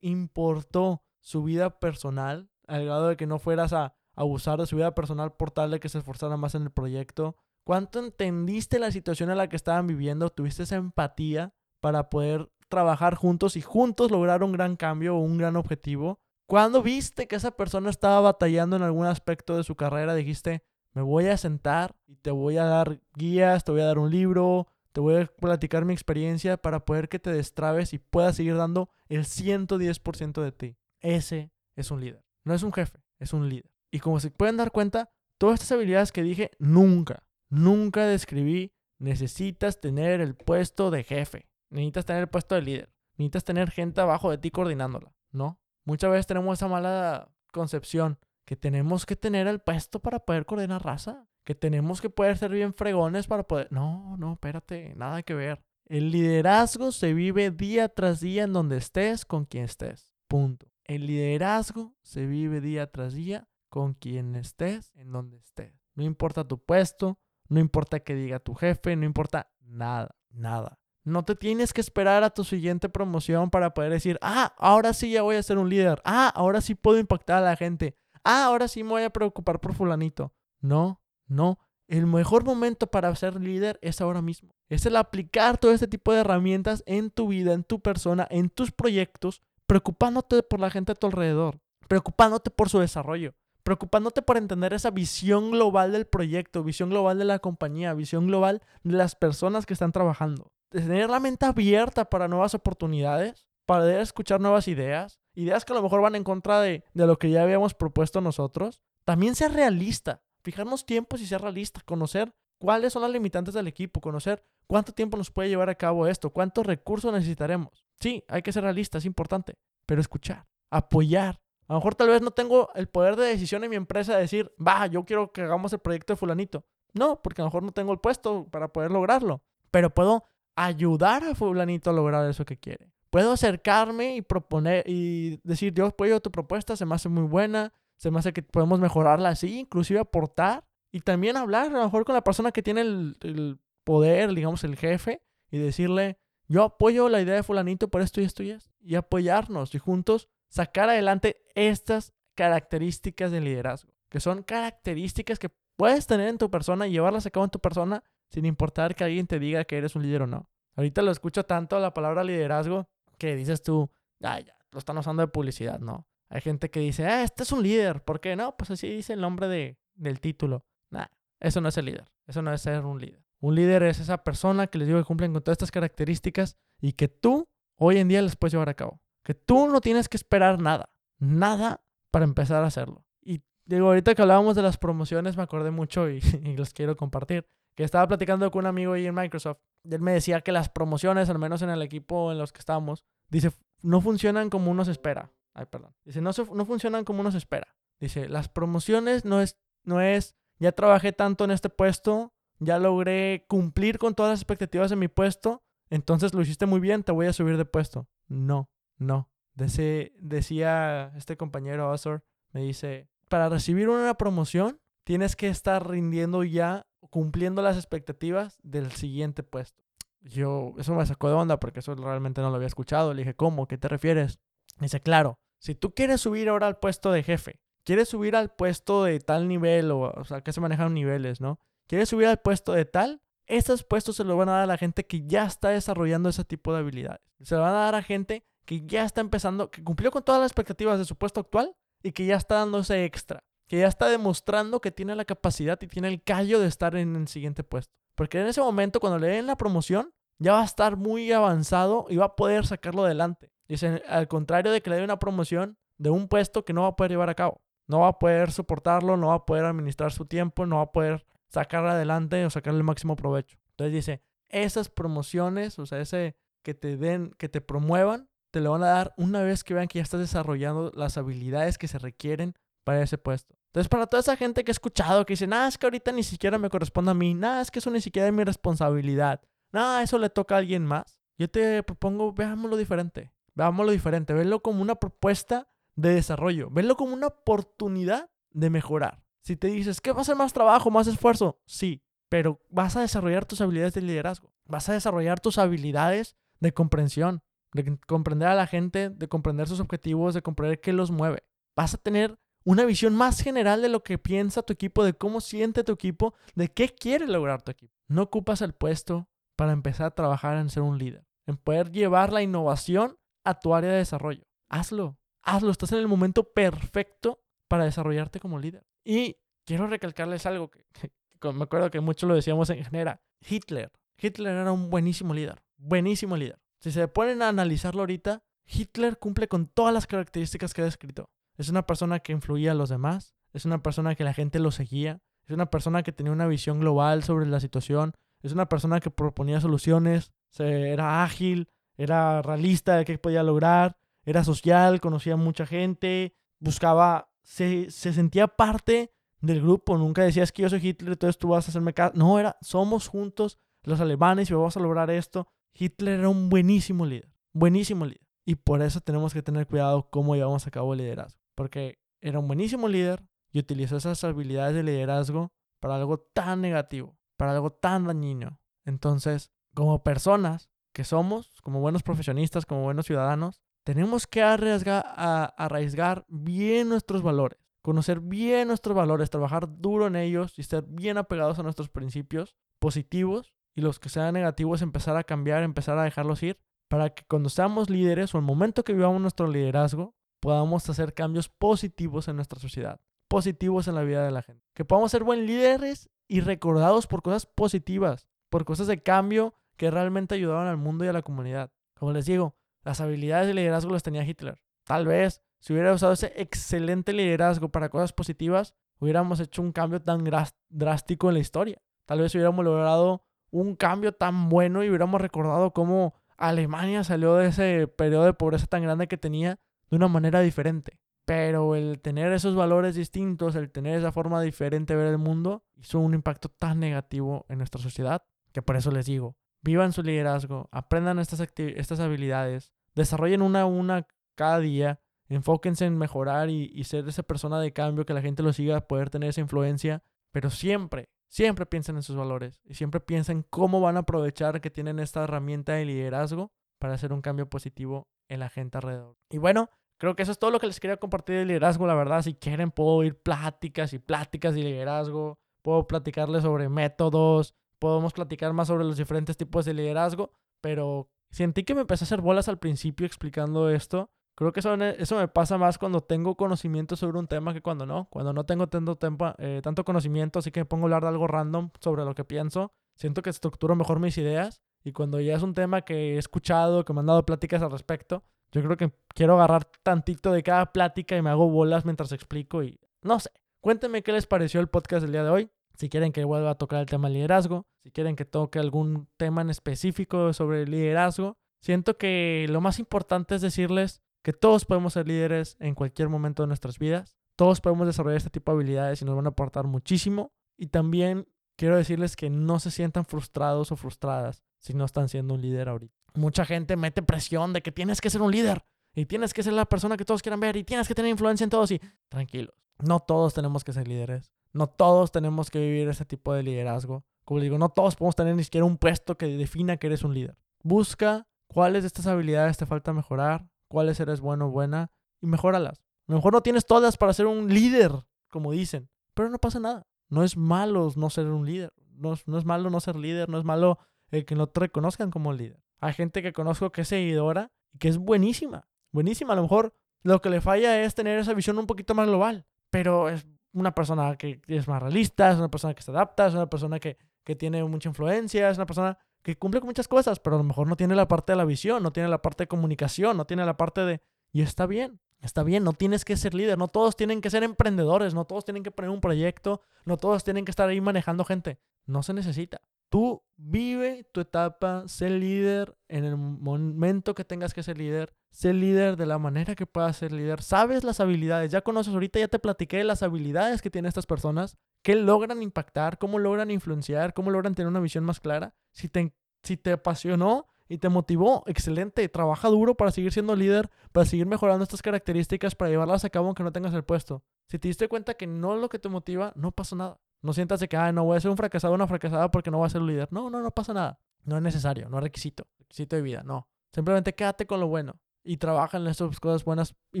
importó 0.00 1.04
su 1.20 1.44
vida 1.44 1.78
personal, 1.78 2.50
al 2.66 2.84
grado 2.84 3.08
de 3.10 3.16
que 3.16 3.28
no 3.28 3.38
fueras 3.38 3.72
a 3.72 3.94
abusar 4.16 4.58
de 4.58 4.66
su 4.66 4.74
vida 4.74 4.92
personal 4.92 5.34
por 5.34 5.52
tal 5.52 5.70
de 5.70 5.78
que 5.78 5.88
se 5.88 5.98
esforzara 5.98 6.36
más 6.36 6.56
en 6.56 6.62
el 6.62 6.70
proyecto. 6.72 7.36
¿Cuánto 7.64 8.00
entendiste 8.00 8.80
la 8.80 8.90
situación 8.90 9.30
en 9.30 9.38
la 9.38 9.48
que 9.48 9.56
estaban 9.56 9.86
viviendo? 9.86 10.30
¿Tuviste 10.30 10.64
esa 10.64 10.76
empatía 10.76 11.54
para 11.80 12.08
poder 12.08 12.50
trabajar 12.74 13.14
juntos 13.14 13.56
y 13.56 13.60
juntos 13.60 14.10
lograr 14.10 14.42
un 14.42 14.50
gran 14.50 14.74
cambio 14.74 15.16
o 15.16 15.20
un 15.20 15.38
gran 15.38 15.54
objetivo? 15.54 16.18
¿Cuándo 16.46 16.82
viste 16.82 17.28
que 17.28 17.36
esa 17.36 17.52
persona 17.52 17.88
estaba 17.88 18.20
batallando 18.20 18.74
en 18.74 18.82
algún 18.82 19.06
aspecto 19.06 19.56
de 19.56 19.62
su 19.62 19.76
carrera, 19.76 20.14
dijiste, 20.14 20.64
me 20.92 21.02
voy 21.02 21.26
a 21.28 21.36
sentar 21.36 21.94
y 22.06 22.16
te 22.16 22.32
voy 22.32 22.56
a 22.56 22.64
dar 22.64 23.00
guías, 23.14 23.62
te 23.62 23.70
voy 23.70 23.80
a 23.80 23.86
dar 23.86 23.98
un 23.98 24.10
libro, 24.10 24.66
te 24.92 25.00
voy 25.00 25.22
a 25.22 25.26
platicar 25.26 25.84
mi 25.84 25.94
experiencia 25.94 26.56
para 26.56 26.84
poder 26.84 27.08
que 27.08 27.20
te 27.20 27.32
destrabes 27.32 27.92
y 27.94 27.98
puedas 27.98 28.36
seguir 28.36 28.56
dando 28.56 28.90
el 29.08 29.24
110% 29.24 30.42
de 30.42 30.52
ti. 30.52 30.76
Ese 31.00 31.52
es 31.76 31.90
un 31.90 32.00
líder. 32.00 32.24
No 32.44 32.54
es 32.54 32.62
un 32.62 32.72
jefe, 32.72 33.00
es 33.20 33.32
un 33.32 33.48
líder. 33.48 33.70
Y 33.90 34.00
como 34.00 34.18
se 34.18 34.30
pueden 34.30 34.56
dar 34.56 34.72
cuenta, 34.72 35.10
todas 35.38 35.60
estas 35.60 35.72
habilidades 35.72 36.12
que 36.12 36.22
dije, 36.22 36.50
nunca, 36.58 37.24
nunca 37.48 38.06
describí, 38.06 38.72
necesitas 38.98 39.80
tener 39.80 40.20
el 40.20 40.34
puesto 40.34 40.90
de 40.90 41.04
jefe, 41.04 41.46
necesitas 41.70 42.04
tener 42.04 42.22
el 42.22 42.28
puesto 42.28 42.54
de 42.54 42.62
líder, 42.62 42.94
necesitas 43.16 43.44
tener 43.44 43.70
gente 43.70 44.00
abajo 44.00 44.30
de 44.30 44.38
ti 44.38 44.50
coordinándola. 44.50 45.14
No, 45.30 45.60
muchas 45.84 46.10
veces 46.10 46.26
tenemos 46.26 46.58
esa 46.58 46.68
mala 46.68 47.30
concepción 47.52 48.18
que 48.44 48.56
tenemos 48.56 49.06
que 49.06 49.16
tener 49.16 49.46
el 49.46 49.60
puesto 49.60 50.00
para 50.00 50.20
poder 50.20 50.46
coordinar 50.46 50.84
raza, 50.84 51.26
que 51.44 51.54
tenemos 51.54 52.00
que 52.00 52.10
poder 52.10 52.36
ser 52.36 52.50
bien 52.50 52.74
fregones 52.74 53.26
para 53.26 53.46
poder... 53.46 53.68
No, 53.70 54.16
no, 54.18 54.34
espérate, 54.34 54.94
nada 54.96 55.22
que 55.22 55.34
ver. 55.34 55.62
El 55.86 56.10
liderazgo 56.10 56.92
se 56.92 57.12
vive 57.12 57.50
día 57.50 57.88
tras 57.88 58.20
día 58.20 58.44
en 58.44 58.52
donde 58.52 58.78
estés, 58.78 59.24
con 59.24 59.44
quien 59.44 59.64
estés. 59.64 60.14
Punto. 60.28 60.66
El 60.84 61.06
liderazgo 61.06 61.94
se 62.02 62.26
vive 62.26 62.60
día 62.60 62.90
tras 62.90 63.14
día 63.14 63.48
con 63.68 63.94
quien 63.94 64.34
estés, 64.34 64.92
en 64.96 65.12
donde 65.12 65.38
estés. 65.38 65.74
No 65.94 66.04
importa 66.04 66.46
tu 66.46 66.58
puesto, 66.58 67.18
no 67.48 67.60
importa 67.60 68.00
que 68.00 68.14
diga 68.14 68.38
tu 68.38 68.54
jefe, 68.54 68.96
no 68.96 69.04
importa 69.04 69.52
nada, 69.60 70.16
nada. 70.30 70.80
No 71.04 71.22
te 71.22 71.34
tienes 71.34 71.74
que 71.74 71.82
esperar 71.82 72.24
a 72.24 72.30
tu 72.30 72.44
siguiente 72.44 72.88
promoción 72.88 73.50
para 73.50 73.74
poder 73.74 73.92
decir, 73.92 74.18
ah, 74.22 74.54
ahora 74.56 74.94
sí 74.94 75.10
ya 75.10 75.20
voy 75.20 75.36
a 75.36 75.42
ser 75.42 75.58
un 75.58 75.68
líder. 75.68 76.00
Ah, 76.04 76.32
ahora 76.34 76.62
sí 76.62 76.74
puedo 76.74 76.98
impactar 76.98 77.38
a 77.38 77.46
la 77.46 77.56
gente. 77.56 77.94
Ah, 78.24 78.46
ahora 78.46 78.68
sí 78.68 78.82
me 78.82 78.90
voy 78.90 79.02
a 79.02 79.10
preocupar 79.10 79.60
por 79.60 79.74
fulanito. 79.74 80.32
No, 80.60 81.02
no. 81.26 81.58
el 81.88 82.06
mejor 82.06 82.44
momento 82.44 82.86
para 82.86 83.14
ser 83.14 83.38
líder 83.38 83.78
es 83.82 84.00
ahora 84.00 84.22
mismo. 84.22 84.54
Es 84.70 84.86
el 84.86 84.96
aplicar 84.96 85.58
todo 85.58 85.72
este 85.72 85.86
tipo 85.86 86.10
de 86.12 86.20
herramientas 86.20 86.82
en 86.86 87.10
tu 87.10 87.28
vida, 87.28 87.52
en 87.52 87.64
tu 87.64 87.80
persona, 87.80 88.26
en 88.30 88.48
tus 88.48 88.72
proyectos, 88.72 89.42
preocupándote 89.66 90.42
por 90.42 90.60
la 90.60 90.70
gente 90.70 90.92
a 90.92 90.94
tu 90.94 91.06
alrededor, 91.06 91.60
preocupándote 91.86 92.48
por 92.48 92.70
su 92.70 92.78
desarrollo, 92.78 93.34
preocupándote 93.62 94.22
por 94.22 94.38
entender 94.38 94.72
esa 94.72 94.90
visión 94.90 95.50
global 95.50 95.92
del 95.92 96.06
proyecto, 96.06 96.64
visión 96.64 96.88
global 96.88 97.18
de 97.18 97.26
la 97.26 97.40
compañía, 97.40 97.92
visión 97.92 98.26
global 98.26 98.62
de 98.82 98.96
las 98.96 99.14
personas 99.14 99.66
que 99.66 99.74
están 99.74 99.92
trabajando. 99.92 100.53
Tener 100.82 101.08
la 101.08 101.20
mente 101.20 101.46
abierta 101.46 102.04
para 102.04 102.26
nuevas 102.26 102.52
oportunidades, 102.54 103.46
para 103.64 103.82
poder 103.82 104.00
escuchar 104.00 104.40
nuevas 104.40 104.66
ideas, 104.66 105.20
ideas 105.34 105.64
que 105.64 105.72
a 105.72 105.76
lo 105.76 105.82
mejor 105.82 106.00
van 106.00 106.16
en 106.16 106.24
contra 106.24 106.60
de, 106.60 106.82
de 106.94 107.06
lo 107.06 107.16
que 107.16 107.30
ya 107.30 107.44
habíamos 107.44 107.74
propuesto 107.74 108.20
nosotros. 108.20 108.80
También 109.04 109.36
ser 109.36 109.52
realista, 109.52 110.24
fijarnos 110.42 110.84
tiempos 110.84 111.20
y 111.20 111.26
ser 111.26 111.42
realista, 111.42 111.80
conocer 111.84 112.34
cuáles 112.58 112.92
son 112.92 113.02
las 113.02 113.12
limitantes 113.12 113.54
del 113.54 113.68
equipo, 113.68 114.00
conocer 114.00 114.44
cuánto 114.66 114.92
tiempo 114.92 115.16
nos 115.16 115.30
puede 115.30 115.48
llevar 115.48 115.70
a 115.70 115.76
cabo 115.76 116.08
esto, 116.08 116.30
cuántos 116.30 116.66
recursos 116.66 117.12
necesitaremos. 117.12 117.84
Sí, 118.00 118.24
hay 118.26 118.42
que 118.42 118.52
ser 118.52 118.64
realista, 118.64 118.98
es 118.98 119.04
importante, 119.04 119.56
pero 119.86 120.00
escuchar, 120.00 120.44
apoyar. 120.70 121.40
A 121.68 121.74
lo 121.74 121.78
mejor 121.78 121.94
tal 121.94 122.08
vez 122.08 122.20
no 122.20 122.32
tengo 122.32 122.70
el 122.74 122.88
poder 122.88 123.14
de 123.14 123.26
decisión 123.26 123.62
en 123.62 123.70
mi 123.70 123.76
empresa 123.76 124.14
de 124.14 124.22
decir, 124.22 124.52
va, 124.60 124.88
yo 124.88 125.04
quiero 125.04 125.30
que 125.32 125.42
hagamos 125.42 125.72
el 125.72 125.78
proyecto 125.78 126.14
de 126.14 126.16
fulanito. 126.16 126.66
No, 126.92 127.22
porque 127.22 127.42
a 127.42 127.44
lo 127.44 127.48
mejor 127.48 127.62
no 127.62 127.72
tengo 127.72 127.92
el 127.92 128.00
puesto 128.00 128.48
para 128.50 128.68
poder 128.68 128.90
lograrlo, 128.90 129.42
pero 129.70 129.90
puedo 129.90 130.24
ayudar 130.56 131.24
a 131.24 131.34
fulanito 131.34 131.90
a 131.90 131.92
lograr 131.92 132.28
eso 132.28 132.44
que 132.44 132.58
quiere. 132.58 132.90
Puedo 133.10 133.32
acercarme 133.32 134.16
y 134.16 134.22
proponer 134.22 134.84
y 134.88 135.40
decir, 135.44 135.72
yo 135.72 135.86
apoyo 135.86 136.20
tu 136.20 136.30
propuesta, 136.30 136.76
se 136.76 136.84
me 136.84 136.94
hace 136.94 137.08
muy 137.08 137.24
buena, 137.24 137.72
se 137.96 138.10
me 138.10 138.18
hace 138.18 138.32
que 138.32 138.42
podemos 138.42 138.80
mejorarla 138.80 139.28
así, 139.28 139.60
inclusive 139.60 140.00
aportar 140.00 140.64
y 140.90 141.00
también 141.00 141.36
hablar 141.36 141.66
a 141.66 141.70
lo 141.70 141.84
mejor 141.84 142.04
con 142.04 142.14
la 142.14 142.24
persona 142.24 142.52
que 142.52 142.62
tiene 142.62 142.80
el, 142.80 143.58
poder, 143.84 144.34
digamos 144.34 144.64
el 144.64 144.76
jefe, 144.76 145.20
y 145.50 145.58
decirle, 145.58 146.18
yo 146.48 146.62
apoyo 146.62 147.08
la 147.08 147.20
idea 147.20 147.34
de 147.34 147.42
fulanito 147.42 147.88
por 147.88 148.00
esto 148.00 148.20
y 148.20 148.24
esto 148.24 148.42
y 148.42 148.50
esto, 148.50 148.72
y 148.80 148.94
apoyarnos 148.94 149.74
y 149.74 149.78
juntos 149.78 150.28
sacar 150.48 150.88
adelante 150.88 151.42
estas 151.54 152.14
características 152.34 153.30
de 153.30 153.40
liderazgo, 153.40 153.92
que 154.08 154.20
son 154.20 154.42
características 154.42 155.38
que 155.38 155.50
puedes 155.76 156.06
tener 156.06 156.28
en 156.28 156.38
tu 156.38 156.50
persona 156.50 156.86
y 156.86 156.92
llevarlas 156.92 157.26
a 157.26 157.30
cabo 157.30 157.44
en 157.44 157.50
tu 157.50 157.60
persona 157.60 158.02
sin 158.34 158.46
importar 158.46 158.96
que 158.96 159.04
alguien 159.04 159.28
te 159.28 159.38
diga 159.38 159.64
que 159.64 159.78
eres 159.78 159.94
un 159.94 160.02
líder 160.02 160.22
o 160.22 160.26
no. 160.26 160.50
Ahorita 160.74 161.02
lo 161.02 161.12
escucho 161.12 161.44
tanto 161.44 161.78
la 161.78 161.94
palabra 161.94 162.24
liderazgo 162.24 162.88
que 163.16 163.36
dices 163.36 163.62
tú, 163.62 163.88
ah, 164.24 164.40
ya, 164.40 164.56
lo 164.72 164.80
están 164.80 164.98
usando 164.98 165.22
de 165.22 165.28
publicidad, 165.28 165.78
¿no? 165.78 166.08
Hay 166.28 166.40
gente 166.40 166.68
que 166.68 166.80
dice, 166.80 167.06
ah, 167.06 167.22
este 167.22 167.44
es 167.44 167.52
un 167.52 167.62
líder. 167.62 168.02
¿Por 168.02 168.20
qué 168.20 168.34
no? 168.34 168.56
Pues 168.56 168.72
así 168.72 168.88
dice 168.88 169.12
el 169.12 169.20
nombre 169.20 169.46
de, 169.46 169.78
del 169.94 170.18
título. 170.18 170.66
Nah, 170.90 171.06
eso 171.38 171.60
no 171.60 171.68
es 171.68 171.78
el 171.78 171.84
líder. 171.84 172.10
Eso 172.26 172.42
no 172.42 172.52
es 172.52 172.60
ser 172.60 172.84
un 172.84 173.00
líder. 173.00 173.24
Un 173.38 173.54
líder 173.54 173.84
es 173.84 174.00
esa 174.00 174.24
persona 174.24 174.66
que 174.66 174.78
les 174.78 174.88
digo 174.88 174.98
que 174.98 175.04
cumplen 175.04 175.32
con 175.32 175.40
todas 175.40 175.54
estas 175.54 175.70
características 175.70 176.56
y 176.80 176.94
que 176.94 177.06
tú 177.06 177.48
hoy 177.76 177.98
en 177.98 178.08
día 178.08 178.20
les 178.20 178.34
puedes 178.34 178.52
llevar 178.52 178.68
a 178.68 178.74
cabo. 178.74 179.00
Que 179.22 179.34
tú 179.34 179.68
no 179.68 179.80
tienes 179.80 180.08
que 180.08 180.16
esperar 180.16 180.60
nada. 180.60 180.90
Nada 181.20 181.84
para 182.10 182.24
empezar 182.24 182.64
a 182.64 182.66
hacerlo. 182.66 183.04
Y 183.22 183.42
digo, 183.64 183.86
ahorita 183.86 184.16
que 184.16 184.22
hablábamos 184.22 184.56
de 184.56 184.62
las 184.62 184.76
promociones 184.76 185.36
me 185.36 185.44
acordé 185.44 185.70
mucho 185.70 186.10
y, 186.10 186.18
y 186.42 186.56
los 186.56 186.72
quiero 186.72 186.96
compartir. 186.96 187.46
Que 187.74 187.84
estaba 187.84 188.06
platicando 188.06 188.50
con 188.50 188.60
un 188.60 188.66
amigo 188.66 188.92
ahí 188.92 189.06
en 189.06 189.14
Microsoft. 189.14 189.58
Él 189.88 190.00
me 190.00 190.12
decía 190.12 190.40
que 190.40 190.52
las 190.52 190.68
promociones, 190.68 191.28
al 191.28 191.38
menos 191.38 191.62
en 191.62 191.70
el 191.70 191.82
equipo 191.82 192.32
en 192.32 192.38
los 192.38 192.52
que 192.52 192.60
estábamos, 192.60 193.04
dice, 193.28 193.52
no 193.82 194.00
funcionan 194.00 194.50
como 194.50 194.70
uno 194.70 194.84
se 194.84 194.92
espera. 194.92 195.32
Ay, 195.54 195.66
perdón. 195.66 195.94
Dice, 196.04 196.20
no, 196.20 196.30
no 196.54 196.66
funcionan 196.66 197.04
como 197.04 197.20
uno 197.20 197.30
se 197.30 197.38
espera. 197.38 197.76
Dice, 198.00 198.28
las 198.28 198.48
promociones 198.48 199.24
no 199.24 199.40
es, 199.40 199.58
no 199.84 200.00
es, 200.00 200.34
ya 200.58 200.72
trabajé 200.72 201.12
tanto 201.12 201.44
en 201.44 201.50
este 201.50 201.68
puesto, 201.68 202.32
ya 202.58 202.78
logré 202.78 203.46
cumplir 203.48 203.98
con 203.98 204.14
todas 204.14 204.32
las 204.32 204.40
expectativas 204.40 204.90
de 204.90 204.96
mi 204.96 205.08
puesto, 205.08 205.62
entonces 205.90 206.34
lo 206.34 206.42
hiciste 206.42 206.66
muy 206.66 206.80
bien, 206.80 207.02
te 207.02 207.12
voy 207.12 207.26
a 207.26 207.32
subir 207.32 207.56
de 207.56 207.64
puesto. 207.64 208.08
No, 208.26 208.70
no. 208.96 209.30
decía 209.54 211.12
este 211.16 211.36
compañero 211.36 211.92
Azor, 211.92 212.24
me 212.52 212.62
dice, 212.62 213.08
para 213.28 213.48
recibir 213.48 213.88
una 213.88 214.14
promoción 214.14 214.80
tienes 215.04 215.36
que 215.36 215.48
estar 215.48 215.88
rindiendo 215.88 216.44
ya, 216.44 216.86
cumpliendo 217.10 217.62
las 217.62 217.76
expectativas 217.76 218.58
del 218.62 218.92
siguiente 218.92 219.42
puesto. 219.42 219.82
Yo, 220.20 220.74
eso 220.78 220.94
me 220.94 221.04
sacó 221.04 221.28
de 221.28 221.34
onda 221.34 221.60
porque 221.60 221.80
eso 221.80 221.94
realmente 221.94 222.40
no 222.40 222.50
lo 222.50 222.56
había 222.56 222.66
escuchado. 222.66 223.12
Le 223.12 223.22
dije, 223.22 223.34
¿cómo? 223.34 223.68
¿Qué 223.68 223.78
te 223.78 223.88
refieres? 223.88 224.38
Dice, 224.78 225.00
claro, 225.00 225.38
si 225.58 225.74
tú 225.74 225.94
quieres 225.94 226.20
subir 226.20 226.48
ahora 226.48 226.66
al 226.66 226.78
puesto 226.78 227.12
de 227.12 227.22
jefe, 227.22 227.60
quieres 227.84 228.08
subir 228.08 228.36
al 228.36 228.54
puesto 228.54 229.04
de 229.04 229.20
tal 229.20 229.48
nivel, 229.48 229.90
o, 229.90 230.10
o 230.10 230.24
sea, 230.24 230.40
que 230.40 230.52
se 230.52 230.60
manejan 230.60 230.94
niveles, 230.94 231.40
¿no? 231.40 231.60
Quieres 231.86 232.08
subir 232.08 232.26
al 232.26 232.38
puesto 232.38 232.72
de 232.72 232.86
tal, 232.86 233.20
esos 233.46 233.84
puestos 233.84 234.16
se 234.16 234.24
los 234.24 234.36
van 234.36 234.48
a 234.48 234.52
dar 234.52 234.62
a 234.62 234.66
la 234.66 234.78
gente 234.78 235.06
que 235.06 235.26
ya 235.26 235.44
está 235.44 235.68
desarrollando 235.68 236.28
ese 236.30 236.44
tipo 236.44 236.72
de 236.72 236.78
habilidades. 236.78 237.20
Se 237.42 237.54
lo 237.54 237.60
van 237.60 237.74
a 237.74 237.80
dar 237.80 237.94
a 237.94 238.02
gente 238.02 238.44
que 238.64 238.86
ya 238.86 239.04
está 239.04 239.20
empezando, 239.20 239.70
que 239.70 239.84
cumplió 239.84 240.10
con 240.10 240.24
todas 240.24 240.40
las 240.40 240.50
expectativas 240.50 240.98
de 240.98 241.04
su 241.04 241.16
puesto 241.16 241.40
actual 241.40 241.76
y 242.02 242.12
que 242.12 242.24
ya 242.24 242.36
está 242.36 242.56
dando 242.56 242.78
ese 242.78 243.04
extra, 243.04 243.44
que 243.66 243.78
ya 243.78 243.88
está 243.88 244.08
demostrando 244.08 244.80
que 244.80 244.90
tiene 244.90 245.14
la 245.14 245.24
capacidad 245.24 245.78
y 245.80 245.86
tiene 245.86 246.08
el 246.08 246.22
callo 246.22 246.60
de 246.60 246.68
estar 246.68 246.96
en 246.96 247.16
el 247.16 247.28
siguiente 247.28 247.64
puesto. 247.64 247.92
Porque 248.14 248.40
en 248.40 248.46
ese 248.46 248.60
momento, 248.60 249.00
cuando 249.00 249.18
le 249.18 249.28
den 249.28 249.46
la 249.46 249.56
promoción, 249.56 250.12
ya 250.38 250.52
va 250.52 250.62
a 250.62 250.64
estar 250.64 250.96
muy 250.96 251.32
avanzado 251.32 252.06
y 252.08 252.16
va 252.16 252.26
a 252.26 252.36
poder 252.36 252.66
sacarlo 252.66 253.04
adelante. 253.04 253.50
Dice, 253.68 254.02
al 254.08 254.28
contrario 254.28 254.72
de 254.72 254.82
que 254.82 254.90
le 254.90 254.96
dé 254.96 255.04
una 255.04 255.18
promoción 255.18 255.78
de 255.98 256.10
un 256.10 256.28
puesto 256.28 256.64
que 256.64 256.72
no 256.72 256.82
va 256.82 256.88
a 256.88 256.96
poder 256.96 257.12
llevar 257.12 257.30
a 257.30 257.34
cabo. 257.34 257.62
No 257.86 258.00
va 258.00 258.08
a 258.08 258.18
poder 258.18 258.52
soportarlo, 258.52 259.16
no 259.16 259.28
va 259.28 259.34
a 259.34 259.46
poder 259.46 259.64
administrar 259.64 260.12
su 260.12 260.26
tiempo, 260.26 260.66
no 260.66 260.76
va 260.76 260.82
a 260.82 260.92
poder 260.92 261.26
sacar 261.48 261.86
adelante 261.86 262.44
o 262.44 262.50
sacarle 262.50 262.78
el 262.78 262.84
máximo 262.84 263.16
provecho. 263.16 263.58
Entonces 263.70 263.92
dice, 263.92 264.22
esas 264.48 264.88
promociones, 264.88 265.78
o 265.78 265.86
sea, 265.86 266.00
ese 266.00 266.36
que 266.62 266.74
te 266.74 266.96
den, 266.96 267.34
que 267.38 267.48
te 267.48 267.60
promuevan, 267.60 268.28
te 268.50 268.60
lo 268.60 268.70
van 268.70 268.84
a 268.84 268.88
dar 268.88 269.14
una 269.16 269.42
vez 269.42 269.64
que 269.64 269.74
vean 269.74 269.88
que 269.88 269.98
ya 269.98 270.02
estás 270.02 270.20
desarrollando 270.20 270.92
las 270.94 271.18
habilidades 271.18 271.76
que 271.76 271.88
se 271.88 271.98
requieren 271.98 272.54
para 272.84 273.02
ese 273.02 273.18
puesto. 273.18 273.54
Entonces, 273.66 273.88
para 273.88 274.06
toda 274.06 274.20
esa 274.20 274.36
gente 274.36 274.62
que 274.62 274.70
he 274.70 274.72
escuchado 274.72 275.26
que 275.26 275.32
dice, 275.32 275.46
nada, 275.46 275.66
es 275.66 275.78
que 275.78 275.86
ahorita 275.86 276.12
ni 276.12 276.22
siquiera 276.22 276.58
me 276.58 276.70
corresponde 276.70 277.10
a 277.10 277.14
mí, 277.14 277.34
nada, 277.34 277.60
es 277.60 277.70
que 277.70 277.80
eso 277.80 277.90
ni 277.90 278.00
siquiera 278.00 278.28
es 278.28 278.34
mi 278.34 278.44
responsabilidad, 278.44 279.40
nada, 279.72 280.02
eso 280.02 280.18
le 280.18 280.30
toca 280.30 280.54
a 280.54 280.58
alguien 280.58 280.84
más. 280.84 281.18
Yo 281.36 281.50
te 281.50 281.82
propongo, 281.82 282.32
veámoslo 282.32 282.76
diferente. 282.76 283.32
Veámoslo 283.54 283.92
diferente, 283.92 284.34
verlo 284.34 284.62
como 284.62 284.82
una 284.82 284.96
propuesta 284.96 285.68
de 285.94 286.14
desarrollo, 286.14 286.70
verlo 286.70 286.96
como 286.96 287.14
una 287.14 287.28
oportunidad 287.28 288.30
de 288.50 288.70
mejorar. 288.70 289.22
Si 289.42 289.56
te 289.56 289.68
dices 289.68 290.00
que 290.00 290.12
va 290.12 290.22
a 290.22 290.24
ser 290.24 290.36
más 290.36 290.52
trabajo, 290.52 290.90
más 290.90 291.06
esfuerzo, 291.06 291.60
sí, 291.66 292.02
pero 292.28 292.60
vas 292.68 292.96
a 292.96 293.02
desarrollar 293.02 293.44
tus 293.44 293.60
habilidades 293.60 293.94
de 293.94 294.02
liderazgo, 294.02 294.52
vas 294.64 294.88
a 294.88 294.94
desarrollar 294.94 295.38
tus 295.38 295.58
habilidades 295.58 296.36
de 296.58 296.72
comprensión, 296.72 297.42
de 297.72 297.98
comprender 298.06 298.48
a 298.48 298.54
la 298.54 298.66
gente, 298.66 299.10
de 299.10 299.28
comprender 299.28 299.68
sus 299.68 299.80
objetivos, 299.80 300.34
de 300.34 300.42
comprender 300.42 300.80
qué 300.80 300.92
los 300.92 301.10
mueve. 301.10 301.44
Vas 301.76 301.94
a 301.94 301.98
tener 301.98 302.38
una 302.64 302.84
visión 302.84 303.14
más 303.14 303.40
general 303.40 303.82
de 303.82 303.88
lo 303.88 304.02
que 304.02 304.18
piensa 304.18 304.62
tu 304.62 304.72
equipo, 304.72 305.04
de 305.04 305.14
cómo 305.14 305.40
siente 305.40 305.84
tu 305.84 305.92
equipo, 305.92 306.34
de 306.54 306.68
qué 306.68 306.88
quiere 306.88 307.26
lograr 307.26 307.62
tu 307.62 307.70
equipo. 307.70 307.94
No 308.08 308.22
ocupas 308.22 308.62
el 308.62 308.72
puesto 308.72 309.28
para 309.56 309.72
empezar 309.72 310.06
a 310.06 310.14
trabajar 310.14 310.56
en 310.56 310.70
ser 310.70 310.82
un 310.82 310.98
líder, 310.98 311.26
en 311.46 311.56
poder 311.56 311.90
llevar 311.90 312.32
la 312.32 312.42
innovación 312.42 313.18
a 313.44 313.60
tu 313.60 313.74
área 313.74 313.90
de 313.90 313.98
desarrollo. 313.98 314.44
Hazlo, 314.68 315.18
hazlo, 315.42 315.70
estás 315.70 315.92
en 315.92 315.98
el 315.98 316.08
momento 316.08 316.44
perfecto 316.52 317.44
para 317.68 317.84
desarrollarte 317.84 318.40
como 318.40 318.58
líder. 318.58 318.86
Y 319.04 319.36
quiero 319.64 319.86
recalcarles 319.86 320.46
algo 320.46 320.70
que, 320.70 320.86
me 321.52 321.64
acuerdo 321.64 321.90
que 321.90 322.00
mucho 322.00 322.26
lo 322.26 322.34
decíamos 322.34 322.70
en 322.70 322.84
genera. 322.84 323.22
Hitler. 323.46 323.92
Hitler 324.16 324.56
era 324.56 324.72
un 324.72 324.90
buenísimo 324.90 325.34
líder, 325.34 325.62
buenísimo 325.76 326.36
líder. 326.36 326.58
Si 326.80 326.92
se 326.92 327.08
ponen 327.08 327.42
a 327.42 327.48
analizarlo 327.48 328.02
ahorita, 328.02 328.42
Hitler 328.66 329.18
cumple 329.18 329.48
con 329.48 329.66
todas 329.66 329.92
las 329.92 330.06
características 330.06 330.72
que 330.72 330.82
he 330.82 330.84
descrito. 330.84 331.30
Es 331.56 331.68
una 331.68 331.86
persona 331.86 332.20
que 332.20 332.32
influía 332.32 332.72
a 332.72 332.74
los 332.74 332.88
demás, 332.88 333.34
es 333.52 333.64
una 333.64 333.82
persona 333.82 334.14
que 334.14 334.24
la 334.24 334.34
gente 334.34 334.58
lo 334.58 334.70
seguía, 334.70 335.20
es 335.46 335.50
una 335.52 335.66
persona 335.66 336.02
que 336.02 336.12
tenía 336.12 336.32
una 336.32 336.46
visión 336.46 336.80
global 336.80 337.22
sobre 337.22 337.46
la 337.46 337.60
situación, 337.60 338.14
es 338.42 338.52
una 338.52 338.68
persona 338.68 339.00
que 339.00 339.10
proponía 339.10 339.60
soluciones, 339.60 340.32
era 340.58 341.22
ágil, 341.24 341.68
era 341.96 342.42
realista 342.42 342.96
de 342.96 343.04
qué 343.04 343.18
podía 343.18 343.42
lograr, 343.42 343.96
era 344.24 344.44
social, 344.44 345.00
conocía 345.00 345.34
a 345.34 345.36
mucha 345.36 345.66
gente, 345.66 346.34
buscaba, 346.58 347.30
se, 347.42 347.90
sentía 347.90 348.48
parte 348.48 349.12
del 349.40 349.60
grupo, 349.60 349.98
nunca 349.98 350.22
decías 350.22 350.52
que 350.52 350.62
yo 350.62 350.70
soy 350.70 350.86
Hitler, 350.86 351.12
entonces 351.12 351.38
tú 351.38 351.48
vas 351.48 351.66
a 351.66 351.70
hacerme 351.70 351.92
caso. 351.92 352.14
No, 352.16 352.38
era, 352.38 352.56
somos 352.62 353.08
juntos 353.08 353.58
los 353.82 354.00
alemanes 354.00 354.50
y 354.50 354.54
vamos 354.54 354.76
a 354.76 354.80
lograr 354.80 355.10
esto. 355.10 355.46
Hitler 355.74 356.20
era 356.20 356.28
un 356.28 356.48
buenísimo 356.48 357.04
líder, 357.04 357.30
buenísimo 357.52 358.06
líder. 358.06 358.20
Y 358.46 358.56
por 358.56 358.82
eso 358.82 359.00
tenemos 359.00 359.32
que 359.32 359.42
tener 359.42 359.66
cuidado 359.66 360.08
cómo 360.10 360.34
llevamos 360.34 360.66
a 360.66 360.70
cabo 360.70 360.94
el 360.94 361.00
liderazgo. 361.00 361.43
Porque 361.54 361.98
era 362.20 362.38
un 362.38 362.46
buenísimo 362.46 362.88
líder 362.88 363.22
y 363.50 363.58
utilizó 363.60 363.96
esas 363.96 364.22
habilidades 364.24 364.74
de 364.74 364.82
liderazgo 364.82 365.52
para 365.80 365.96
algo 365.96 366.18
tan 366.18 366.60
negativo, 366.60 367.16
para 367.36 367.52
algo 367.52 367.70
tan 367.70 368.06
dañino. 368.06 368.60
Entonces, 368.84 369.52
como 369.74 370.02
personas, 370.02 370.70
que 370.94 371.04
somos, 371.04 371.60
como 371.62 371.80
buenos 371.80 372.02
profesionistas, 372.02 372.64
como 372.64 372.84
buenos 372.84 373.06
ciudadanos, 373.06 373.60
tenemos 373.84 374.26
que 374.26 374.42
arriesgar, 374.42 375.04
a, 375.06 375.44
arraigar 375.58 376.24
bien 376.28 376.88
nuestros 376.88 377.22
valores. 377.22 377.58
conocer 377.82 378.20
bien 378.20 378.68
nuestros 378.68 378.96
valores, 378.96 379.28
trabajar 379.28 379.68
duro 379.76 380.06
en 380.06 380.16
ellos 380.16 380.58
y 380.58 380.62
estar 380.62 380.86
bien 380.88 381.18
apegados 381.18 381.58
a 381.58 381.62
nuestros 381.62 381.90
principios 381.90 382.56
positivos 382.80 383.52
y 383.76 383.82
los 383.82 383.98
que 383.98 384.08
sean 384.08 384.32
negativos 384.32 384.80
empezar 384.80 385.18
a 385.18 385.24
cambiar, 385.24 385.62
empezar 385.62 385.98
a 385.98 386.04
dejarlos 386.04 386.42
ir, 386.42 386.58
para 386.88 387.10
que 387.10 387.24
cuando 387.28 387.50
seamos 387.50 387.90
líderes 387.90 388.34
o 388.34 388.38
el 388.38 388.44
momento 388.44 388.84
que 388.84 388.94
vivamos 388.94 389.20
nuestro 389.20 389.48
liderazgo, 389.48 390.14
podamos 390.44 390.86
hacer 390.90 391.14
cambios 391.14 391.48
positivos 391.48 392.28
en 392.28 392.36
nuestra 392.36 392.60
sociedad, 392.60 393.00
positivos 393.28 393.88
en 393.88 393.94
la 393.94 394.02
vida 394.02 394.22
de 394.22 394.30
la 394.30 394.42
gente. 394.42 394.62
Que 394.74 394.84
podamos 394.84 395.10
ser 395.10 395.24
buen 395.24 395.46
líderes 395.46 396.10
y 396.28 396.42
recordados 396.42 397.06
por 397.06 397.22
cosas 397.22 397.46
positivas, 397.46 398.28
por 398.50 398.66
cosas 398.66 398.86
de 398.86 399.02
cambio 399.02 399.54
que 399.78 399.90
realmente 399.90 400.34
ayudaban 400.34 400.66
al 400.66 400.76
mundo 400.76 401.02
y 401.06 401.08
a 401.08 401.14
la 401.14 401.22
comunidad. 401.22 401.72
Como 401.98 402.12
les 402.12 402.26
digo, 402.26 402.56
las 402.82 403.00
habilidades 403.00 403.46
de 403.46 403.54
liderazgo 403.54 403.90
las 403.90 404.02
tenía 404.02 404.22
Hitler. 404.22 404.62
Tal 404.84 405.06
vez, 405.06 405.40
si 405.60 405.72
hubiera 405.72 405.94
usado 405.94 406.12
ese 406.12 406.34
excelente 406.36 407.14
liderazgo 407.14 407.70
para 407.70 407.88
cosas 407.88 408.12
positivas, 408.12 408.74
hubiéramos 408.98 409.40
hecho 409.40 409.62
un 409.62 409.72
cambio 409.72 410.02
tan 410.02 410.28
drástico 410.68 411.28
en 411.28 411.34
la 411.34 411.40
historia. 411.40 411.80
Tal 412.04 412.20
vez 412.20 412.34
hubiéramos 412.34 412.62
logrado 412.62 413.24
un 413.50 413.76
cambio 413.76 414.12
tan 414.12 414.50
bueno 414.50 414.84
y 414.84 414.90
hubiéramos 414.90 415.22
recordado 415.22 415.72
cómo 415.72 416.12
Alemania 416.36 417.02
salió 417.02 417.34
de 417.36 417.46
ese 417.46 417.88
periodo 417.88 418.26
de 418.26 418.34
pobreza 418.34 418.66
tan 418.66 418.82
grande 418.82 419.08
que 419.08 419.16
tenía 419.16 419.58
de 419.94 419.96
una 419.96 420.08
manera 420.08 420.40
diferente. 420.40 420.98
Pero 421.24 421.74
el 421.74 422.00
tener 422.00 422.32
esos 422.32 422.54
valores 422.54 422.96
distintos, 422.96 423.54
el 423.54 423.70
tener 423.70 423.98
esa 423.98 424.12
forma 424.12 424.42
diferente 424.42 424.94
de 424.94 425.02
ver 425.02 425.12
el 425.12 425.18
mundo, 425.18 425.64
hizo 425.76 426.00
un 426.00 426.14
impacto 426.14 426.48
tan 426.50 426.80
negativo 426.80 427.46
en 427.48 427.58
nuestra 427.58 427.80
sociedad 427.80 428.22
que 428.52 428.60
por 428.60 428.76
eso 428.76 428.90
les 428.90 429.06
digo, 429.06 429.36
vivan 429.62 429.92
su 429.92 430.02
liderazgo, 430.02 430.68
aprendan 430.70 431.18
estas, 431.18 431.40
estas 431.40 431.98
habilidades, 431.98 432.72
desarrollen 432.94 433.42
una 433.42 433.62
a 433.62 433.66
una 433.66 434.06
cada 434.36 434.60
día, 434.60 435.00
enfóquense 435.28 435.86
en 435.86 435.96
mejorar 435.96 436.50
y, 436.50 436.70
y 436.72 436.84
ser 436.84 437.08
esa 437.08 437.24
persona 437.24 437.58
de 437.58 437.72
cambio 437.72 438.06
que 438.06 438.14
la 438.14 438.22
gente 438.22 438.44
lo 438.44 438.52
siga, 438.52 438.86
poder 438.86 439.10
tener 439.10 439.30
esa 439.30 439.40
influencia, 439.40 440.04
pero 440.30 440.50
siempre, 440.50 441.08
Siempre 441.34 441.66
piensen 441.66 441.96
en 441.96 442.04
sus 442.04 442.14
valores 442.14 442.60
y 442.64 442.74
siempre 442.74 443.00
piensen 443.00 443.44
cómo 443.50 443.80
van 443.80 443.96
a 443.96 444.00
aprovechar 444.00 444.60
que 444.60 444.70
tienen 444.70 445.00
esta 445.00 445.24
herramienta 445.24 445.72
de 445.72 445.84
liderazgo 445.84 446.52
para 446.78 446.94
hacer 446.94 447.12
un 447.12 447.22
cambio 447.22 447.50
positivo 447.50 448.08
en 448.28 448.38
la 448.38 448.48
gente 448.48 448.78
alrededor. 448.78 449.16
Y 449.28 449.38
bueno, 449.38 449.68
creo 449.98 450.16
que 450.16 450.22
eso 450.22 450.32
es 450.32 450.38
todo 450.38 450.50
lo 450.50 450.60
que 450.60 450.66
les 450.66 450.80
quería 450.80 450.96
compartir 450.96 451.36
de 451.36 451.44
liderazgo. 451.44 451.86
La 451.86 451.94
verdad, 451.94 452.22
si 452.22 452.34
quieren, 452.34 452.70
puedo 452.70 453.02
ir 453.04 453.18
pláticas 453.20 453.92
y 453.92 453.98
pláticas 453.98 454.54
de 454.54 454.62
liderazgo. 454.62 455.38
Puedo 455.62 455.86
platicarles 455.86 456.42
sobre 456.42 456.68
métodos. 456.68 457.54
Podemos 457.78 458.12
platicar 458.12 458.52
más 458.52 458.68
sobre 458.68 458.84
los 458.84 458.96
diferentes 458.96 459.36
tipos 459.36 459.64
de 459.64 459.74
liderazgo. 459.74 460.32
Pero 460.60 461.08
sentí 461.30 461.64
que 461.64 461.74
me 461.74 461.82
empecé 461.82 462.04
a 462.04 462.06
hacer 462.06 462.20
bolas 462.20 462.48
al 462.48 462.58
principio 462.58 463.06
explicando 463.06 463.70
esto. 463.70 464.10
Creo 464.36 464.52
que 464.52 464.60
eso, 464.60 464.74
eso 464.74 465.16
me 465.16 465.28
pasa 465.28 465.58
más 465.58 465.78
cuando 465.78 466.00
tengo 466.00 466.36
conocimiento 466.36 466.96
sobre 466.96 467.18
un 467.18 467.28
tema 467.28 467.54
que 467.54 467.62
cuando 467.62 467.86
no. 467.86 468.08
Cuando 468.10 468.32
no 468.32 468.44
tengo 468.44 468.66
tanto, 468.66 468.98
eh, 469.38 469.60
tanto 469.62 469.84
conocimiento, 469.84 470.40
así 470.40 470.50
que 470.50 470.60
me 470.60 470.66
pongo 470.66 470.84
a 470.84 470.86
hablar 470.86 471.02
de 471.02 471.08
algo 471.08 471.28
random 471.28 471.70
sobre 471.80 472.04
lo 472.04 472.14
que 472.14 472.24
pienso. 472.24 472.72
Siento 472.96 473.22
que 473.22 473.30
estructuro 473.30 473.76
mejor 473.76 474.00
mis 474.00 474.18
ideas. 474.18 474.60
Y 474.82 474.92
cuando 474.92 475.20
ya 475.20 475.34
es 475.34 475.42
un 475.42 475.54
tema 475.54 475.82
que 475.82 476.14
he 476.14 476.18
escuchado, 476.18 476.84
que 476.84 476.92
me 476.92 477.00
han 477.00 477.06
dado 477.06 477.24
pláticas 477.24 477.62
al 477.62 477.70
respecto, 477.70 478.24
yo 478.54 478.62
creo 478.62 478.76
que 478.76 478.92
quiero 479.08 479.34
agarrar 479.34 479.64
tantito 479.82 480.30
de 480.32 480.44
cada 480.44 480.72
plática 480.72 481.16
y 481.16 481.22
me 481.22 481.30
hago 481.30 481.50
bolas 481.50 481.84
mientras 481.84 482.12
explico. 482.12 482.62
Y 482.62 482.78
no 483.02 483.18
sé. 483.18 483.30
Cuéntenme 483.60 484.02
qué 484.02 484.12
les 484.12 484.26
pareció 484.26 484.60
el 484.60 484.68
podcast 484.68 485.02
del 485.02 485.10
día 485.10 485.24
de 485.24 485.30
hoy. 485.30 485.50
Si 485.74 485.88
quieren 485.88 486.12
que 486.12 486.24
vuelva 486.24 486.50
a 486.50 486.54
tocar 486.54 486.80
el 486.80 486.86
tema 486.86 487.08
liderazgo. 487.08 487.66
Si 487.82 487.90
quieren 487.90 488.14
que 488.14 488.24
toque 488.24 488.60
algún 488.60 489.08
tema 489.16 489.42
en 489.42 489.50
específico 489.50 490.32
sobre 490.32 490.66
liderazgo. 490.66 491.36
Siento 491.60 491.98
que 491.98 492.46
lo 492.48 492.60
más 492.60 492.78
importante 492.78 493.34
es 493.34 493.40
decirles 493.40 494.02
que 494.22 494.32
todos 494.32 494.64
podemos 494.64 494.92
ser 494.92 495.08
líderes 495.08 495.56
en 495.58 495.74
cualquier 495.74 496.08
momento 496.08 496.44
de 496.44 496.46
nuestras 496.46 496.78
vidas. 496.78 497.16
Todos 497.36 497.60
podemos 497.60 497.88
desarrollar 497.88 498.18
este 498.18 498.30
tipo 498.30 498.52
de 498.52 498.56
habilidades 498.56 499.02
y 499.02 499.04
nos 499.04 499.16
van 499.16 499.26
a 499.26 499.30
aportar 499.30 499.66
muchísimo. 499.66 500.32
Y 500.56 500.68
también 500.68 501.26
quiero 501.56 501.76
decirles 501.76 502.14
que 502.14 502.30
no 502.30 502.60
se 502.60 502.70
sientan 502.70 503.04
frustrados 503.04 503.72
o 503.72 503.76
frustradas 503.76 504.44
si 504.60 504.74
no 504.74 504.84
están 504.84 505.08
siendo 505.08 505.34
un 505.34 505.42
líder 505.42 505.68
ahorita. 505.68 506.03
Mucha 506.14 506.44
gente 506.44 506.76
mete 506.76 507.02
presión 507.02 507.52
de 507.52 507.62
que 507.62 507.72
tienes 507.72 508.00
que 508.00 508.10
ser 508.10 508.22
un 508.22 508.30
líder 508.30 508.64
y 508.94 509.06
tienes 509.06 509.34
que 509.34 509.42
ser 509.42 509.52
la 509.52 509.64
persona 509.64 509.96
que 509.96 510.04
todos 510.04 510.22
quieran 510.22 510.40
ver 510.40 510.56
y 510.56 510.64
tienes 510.64 510.88
que 510.88 510.94
tener 510.94 511.10
influencia 511.10 511.44
en 511.44 511.50
todos 511.50 511.70
y 511.70 511.80
tranquilos. 512.08 512.54
No 512.78 513.00
todos 513.00 513.34
tenemos 513.34 513.64
que 513.64 513.72
ser 513.72 513.88
líderes. 513.88 514.32
No 514.52 514.68
todos 514.68 515.10
tenemos 515.10 515.50
que 515.50 515.58
vivir 515.58 515.88
ese 515.88 516.04
tipo 516.04 516.32
de 516.32 516.44
liderazgo. 516.44 517.04
Como 517.24 517.40
digo, 517.40 517.58
no 517.58 517.70
todos 517.70 517.96
podemos 517.96 518.14
tener 518.14 518.36
ni 518.36 518.44
siquiera 518.44 518.64
un 518.64 518.78
puesto 518.78 519.16
que 519.16 519.26
defina 519.26 519.76
que 519.76 519.88
eres 519.88 520.04
un 520.04 520.14
líder. 520.14 520.36
Busca 520.62 521.26
cuáles 521.48 521.82
de 521.82 521.88
estas 521.88 522.06
habilidades 522.06 522.56
te 522.56 522.66
falta 522.66 522.92
mejorar 522.92 523.48
cuáles 523.74 523.98
eres 523.98 524.20
bueno 524.20 524.46
o 524.46 524.50
buena 524.50 524.92
y 525.20 525.26
mejóralas. 525.26 525.82
Mejor 526.06 526.32
no 526.32 526.42
tienes 526.42 526.64
todas 526.64 526.96
para 526.96 527.12
ser 527.12 527.26
un 527.26 527.52
líder, 527.52 527.90
como 528.30 528.52
dicen, 528.52 528.88
pero 529.14 529.30
no 529.30 529.38
pasa 529.38 529.58
nada. 529.58 529.86
No 530.08 530.22
es 530.22 530.36
malo 530.36 530.92
no 530.94 531.10
ser 531.10 531.26
un 531.26 531.44
líder. 531.44 531.72
No, 531.96 532.14
no 532.26 532.38
es 532.38 532.44
malo 532.44 532.70
no 532.70 532.78
ser 532.78 532.94
líder, 532.94 533.28
no 533.28 533.38
es 533.38 533.44
malo 533.44 533.78
el 534.10 534.24
que 534.24 534.36
no 534.36 534.46
te 534.46 534.60
reconozcan 534.60 535.10
como 535.10 535.32
líder. 535.32 535.63
Hay 535.84 535.92
gente 535.92 536.22
que 536.22 536.32
conozco 536.32 536.72
que 536.72 536.80
es 536.80 536.88
seguidora 536.88 537.52
y 537.70 537.78
que 537.78 537.88
es 537.88 537.98
buenísima. 537.98 538.66
Buenísima. 538.90 539.34
A 539.34 539.36
lo 539.36 539.42
mejor 539.42 539.74
lo 540.02 540.22
que 540.22 540.30
le 540.30 540.40
falla 540.40 540.80
es 540.80 540.94
tener 540.94 541.18
esa 541.18 541.34
visión 541.34 541.58
un 541.58 541.66
poquito 541.66 541.94
más 541.94 542.06
global. 542.06 542.46
Pero 542.70 543.10
es 543.10 543.26
una 543.52 543.74
persona 543.74 544.16
que 544.16 544.40
es 544.46 544.66
más 544.66 544.82
realista, 544.82 545.30
es 545.30 545.36
una 545.36 545.50
persona 545.50 545.74
que 545.74 545.82
se 545.82 545.90
adapta, 545.90 546.26
es 546.26 546.32
una 546.32 546.48
persona 546.48 546.80
que, 546.80 546.96
que 547.22 547.36
tiene 547.36 547.62
mucha 547.64 547.90
influencia, 547.90 548.48
es 548.48 548.56
una 548.56 548.64
persona 548.64 548.98
que 549.22 549.36
cumple 549.36 549.60
con 549.60 549.68
muchas 549.68 549.86
cosas, 549.86 550.20
pero 550.20 550.36
a 550.36 550.38
lo 550.38 550.44
mejor 550.44 550.66
no 550.68 550.76
tiene 550.76 550.94
la 550.94 551.06
parte 551.06 551.32
de 551.32 551.36
la 551.36 551.44
visión, 551.44 551.82
no 551.82 551.92
tiene 551.92 552.08
la 552.08 552.22
parte 552.22 552.44
de 552.44 552.48
comunicación, 552.48 553.18
no 553.18 553.26
tiene 553.26 553.44
la 553.44 553.58
parte 553.58 553.82
de... 553.82 554.00
Y 554.32 554.40
está 554.40 554.64
bien, 554.64 555.00
está 555.20 555.42
bien, 555.42 555.64
no 555.64 555.74
tienes 555.74 556.06
que 556.06 556.16
ser 556.16 556.32
líder, 556.32 556.56
no 556.56 556.68
todos 556.68 556.96
tienen 556.96 557.20
que 557.20 557.28
ser 557.28 557.42
emprendedores, 557.42 558.14
no 558.14 558.24
todos 558.24 558.46
tienen 558.46 558.62
que 558.62 558.70
poner 558.70 558.90
un 558.90 559.02
proyecto, 559.02 559.60
no 559.84 559.98
todos 559.98 560.24
tienen 560.24 560.46
que 560.46 560.50
estar 560.50 560.66
ahí 560.66 560.80
manejando 560.80 561.26
gente, 561.26 561.58
no 561.84 562.02
se 562.02 562.14
necesita. 562.14 562.62
Tú 562.94 563.24
vive 563.36 564.06
tu 564.12 564.20
etapa, 564.20 564.84
sé 564.86 565.10
líder 565.10 565.76
en 565.88 566.04
el 566.04 566.16
momento 566.16 567.16
que 567.16 567.24
tengas 567.24 567.52
que 567.52 567.64
ser 567.64 567.76
líder, 567.76 568.14
sé 568.30 568.52
líder 568.52 568.96
de 568.96 569.04
la 569.04 569.18
manera 569.18 569.56
que 569.56 569.66
puedas 569.66 569.96
ser 569.96 570.12
líder, 570.12 570.40
sabes 570.42 570.84
las 570.84 571.00
habilidades, 571.00 571.50
ya 571.50 571.62
conoces 571.62 571.92
ahorita, 571.92 572.20
ya 572.20 572.28
te 572.28 572.38
platiqué 572.38 572.84
las 572.84 573.02
habilidades 573.02 573.62
que 573.62 573.68
tienen 573.68 573.88
estas 573.88 574.06
personas, 574.06 574.58
qué 574.84 574.94
logran 574.94 575.42
impactar, 575.42 575.98
cómo 575.98 576.20
logran 576.20 576.52
influenciar, 576.52 577.14
cómo 577.14 577.32
logran 577.32 577.56
tener 577.56 577.66
una 577.66 577.80
visión 577.80 578.04
más 578.04 578.20
clara. 578.20 578.54
Si 578.70 578.88
te, 578.88 579.12
si 579.42 579.56
te 579.56 579.72
apasionó 579.72 580.46
y 580.68 580.78
te 580.78 580.88
motivó, 580.88 581.42
excelente, 581.48 582.08
trabaja 582.08 582.46
duro 582.46 582.76
para 582.76 582.92
seguir 582.92 583.12
siendo 583.12 583.34
líder, 583.34 583.70
para 583.90 584.06
seguir 584.06 584.26
mejorando 584.26 584.62
estas 584.62 584.82
características, 584.82 585.56
para 585.56 585.72
llevarlas 585.72 586.04
a 586.04 586.10
cabo 586.10 586.26
aunque 586.26 586.44
no 586.44 586.52
tengas 586.52 586.72
el 586.74 586.84
puesto. 586.84 587.24
Si 587.48 587.58
te 587.58 587.66
diste 587.66 587.88
cuenta 587.88 588.14
que 588.14 588.28
no 588.28 588.54
es 588.54 588.60
lo 588.60 588.68
que 588.68 588.78
te 588.78 588.88
motiva, 588.88 589.32
no 589.34 589.50
pasa 589.50 589.74
nada. 589.74 589.98
No 590.24 590.32
sientas 590.32 590.58
de 590.58 590.68
que, 590.68 590.76
ah, 590.78 590.90
no 590.90 591.04
voy 591.04 591.18
a 591.18 591.20
ser 591.20 591.30
un 591.30 591.36
fracasado 591.36 591.72
o 591.72 591.76
una 591.76 591.86
fracasada 591.86 592.30
porque 592.30 592.50
no 592.50 592.56
voy 592.56 592.66
a 592.66 592.70
ser 592.70 592.80
un 592.80 592.86
líder. 592.86 593.12
No, 593.12 593.28
no, 593.28 593.42
no 593.42 593.50
pasa 593.50 593.74
nada. 593.74 594.00
No 594.22 594.36
es 594.38 594.42
necesario, 594.42 594.88
no 594.88 594.96
es 594.96 595.04
requisito, 595.04 595.46
requisito 595.58 595.96
de 595.96 596.02
vida, 596.02 596.22
no. 596.24 596.48
Simplemente 596.72 597.14
quédate 597.14 597.46
con 597.46 597.60
lo 597.60 597.68
bueno 597.68 598.00
y 598.22 598.38
trabaja 598.38 598.78
en 598.78 598.86
estas 598.86 599.20
cosas 599.20 599.44
buenas 599.44 599.74
y 599.92 600.00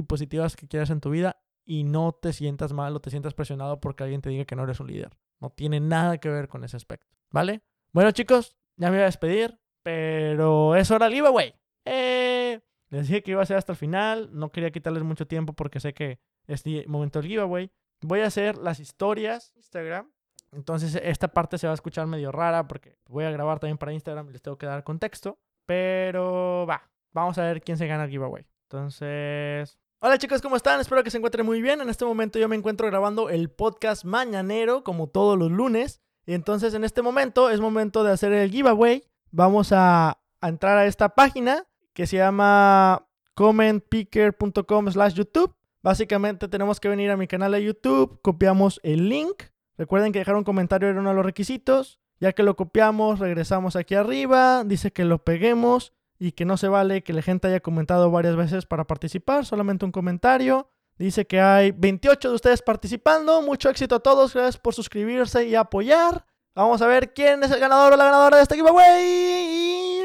positivas 0.00 0.56
que 0.56 0.66
quieras 0.66 0.88
en 0.88 1.02
tu 1.02 1.10
vida 1.10 1.36
y 1.66 1.84
no 1.84 2.12
te 2.12 2.32
sientas 2.32 2.72
mal 2.72 2.96
o 2.96 3.00
te 3.00 3.10
sientas 3.10 3.34
presionado 3.34 3.80
porque 3.80 4.02
alguien 4.02 4.22
te 4.22 4.30
diga 4.30 4.46
que 4.46 4.56
no 4.56 4.64
eres 4.64 4.80
un 4.80 4.86
líder. 4.86 5.10
No 5.40 5.50
tiene 5.50 5.78
nada 5.78 6.16
que 6.16 6.30
ver 6.30 6.48
con 6.48 6.64
ese 6.64 6.78
aspecto, 6.78 7.14
¿vale? 7.30 7.60
Bueno, 7.92 8.10
chicos, 8.12 8.56
ya 8.76 8.88
me 8.88 8.96
voy 8.96 9.02
a 9.02 9.06
despedir, 9.06 9.60
pero 9.82 10.74
es 10.74 10.90
hora 10.90 11.04
del 11.04 11.16
giveaway. 11.16 11.54
Eh, 11.84 12.62
les 12.88 13.08
dije 13.08 13.22
que 13.22 13.32
iba 13.32 13.42
a 13.42 13.46
ser 13.46 13.58
hasta 13.58 13.72
el 13.72 13.78
final, 13.78 14.30
no 14.32 14.50
quería 14.50 14.70
quitarles 14.70 15.02
mucho 15.02 15.26
tiempo 15.26 15.52
porque 15.52 15.80
sé 15.80 15.92
que 15.92 16.18
es 16.46 16.64
momento 16.86 17.20
del 17.20 17.28
giveaway. 17.28 17.70
Voy 18.00 18.20
a 18.20 18.26
hacer 18.26 18.56
las 18.56 18.80
historias 18.80 19.52
Instagram. 19.56 20.13
Entonces 20.54 20.98
esta 21.02 21.28
parte 21.28 21.58
se 21.58 21.66
va 21.66 21.72
a 21.72 21.74
escuchar 21.74 22.06
medio 22.06 22.32
rara 22.32 22.66
porque 22.66 22.96
voy 23.08 23.24
a 23.24 23.30
grabar 23.30 23.58
también 23.58 23.78
para 23.78 23.92
Instagram 23.92 24.28
y 24.28 24.32
les 24.32 24.42
tengo 24.42 24.56
que 24.56 24.66
dar 24.66 24.84
contexto. 24.84 25.38
Pero 25.66 26.66
va, 26.68 26.82
vamos 27.12 27.38
a 27.38 27.42
ver 27.42 27.62
quién 27.62 27.78
se 27.78 27.86
gana 27.86 28.04
el 28.04 28.10
giveaway. 28.10 28.44
Entonces, 28.68 29.78
Hola 30.06 30.18
chicos, 30.18 30.42
¿cómo 30.42 30.56
están? 30.56 30.80
Espero 30.80 31.02
que 31.02 31.10
se 31.10 31.16
encuentren 31.16 31.46
muy 31.46 31.62
bien. 31.62 31.80
En 31.80 31.88
este 31.88 32.04
momento 32.04 32.38
yo 32.38 32.46
me 32.46 32.56
encuentro 32.56 32.86
grabando 32.88 33.30
el 33.30 33.48
podcast 33.48 34.04
mañanero, 34.04 34.84
como 34.84 35.06
todos 35.06 35.38
los 35.38 35.50
lunes. 35.50 36.02
Y 36.26 36.34
entonces 36.34 36.74
en 36.74 36.84
este 36.84 37.00
momento 37.00 37.48
es 37.48 37.58
momento 37.58 38.04
de 38.04 38.12
hacer 38.12 38.30
el 38.34 38.50
giveaway. 38.50 39.02
Vamos 39.30 39.72
a, 39.72 40.18
entrar 40.42 40.76
a 40.76 40.84
esta 40.84 41.08
página 41.08 41.64
que 41.94 42.06
se 42.06 42.18
llama 42.18 43.08
commentpicker.com 43.34 44.90
slash 44.90 45.14
YouTube. 45.14 45.54
Básicamente 45.82 46.48
tenemos 46.48 46.80
que 46.80 46.90
venir 46.90 47.10
a 47.10 47.16
mi 47.16 47.26
canal 47.26 47.52
de 47.52 47.64
YouTube, 47.64 48.20
copiamos 48.20 48.80
el 48.82 49.08
link. 49.08 49.44
Recuerden 49.76 50.12
que 50.12 50.20
dejar 50.20 50.36
un 50.36 50.44
comentario 50.44 50.88
era 50.88 51.00
uno 51.00 51.10
de 51.10 51.16
los 51.16 51.26
requisitos. 51.26 51.98
Ya 52.20 52.32
que 52.32 52.42
lo 52.42 52.56
copiamos, 52.56 53.18
regresamos 53.18 53.76
aquí 53.76 53.94
arriba. 53.94 54.64
Dice 54.64 54.92
que 54.92 55.04
lo 55.04 55.24
peguemos 55.24 55.92
y 56.18 56.32
que 56.32 56.44
no 56.44 56.56
se 56.56 56.68
vale 56.68 57.02
que 57.02 57.12
la 57.12 57.22
gente 57.22 57.48
haya 57.48 57.60
comentado 57.60 58.10
varias 58.10 58.36
veces 58.36 58.66
para 58.66 58.84
participar, 58.84 59.44
solamente 59.44 59.84
un 59.84 59.92
comentario. 59.92 60.70
Dice 60.96 61.26
que 61.26 61.40
hay 61.40 61.72
28 61.72 62.28
de 62.28 62.34
ustedes 62.34 62.62
participando. 62.62 63.42
Mucho 63.42 63.68
éxito 63.68 63.96
a 63.96 64.00
todos. 64.00 64.32
Gracias 64.32 64.58
por 64.58 64.74
suscribirse 64.74 65.44
y 65.44 65.56
apoyar. 65.56 66.24
Vamos 66.54 66.80
a 66.82 66.86
ver 66.86 67.12
quién 67.12 67.42
es 67.42 67.50
el 67.50 67.58
ganador 67.58 67.92
o 67.92 67.96
la 67.96 68.04
ganadora 68.04 68.36
de 68.36 68.44
este 68.44 68.54
giveaway. 68.54 70.04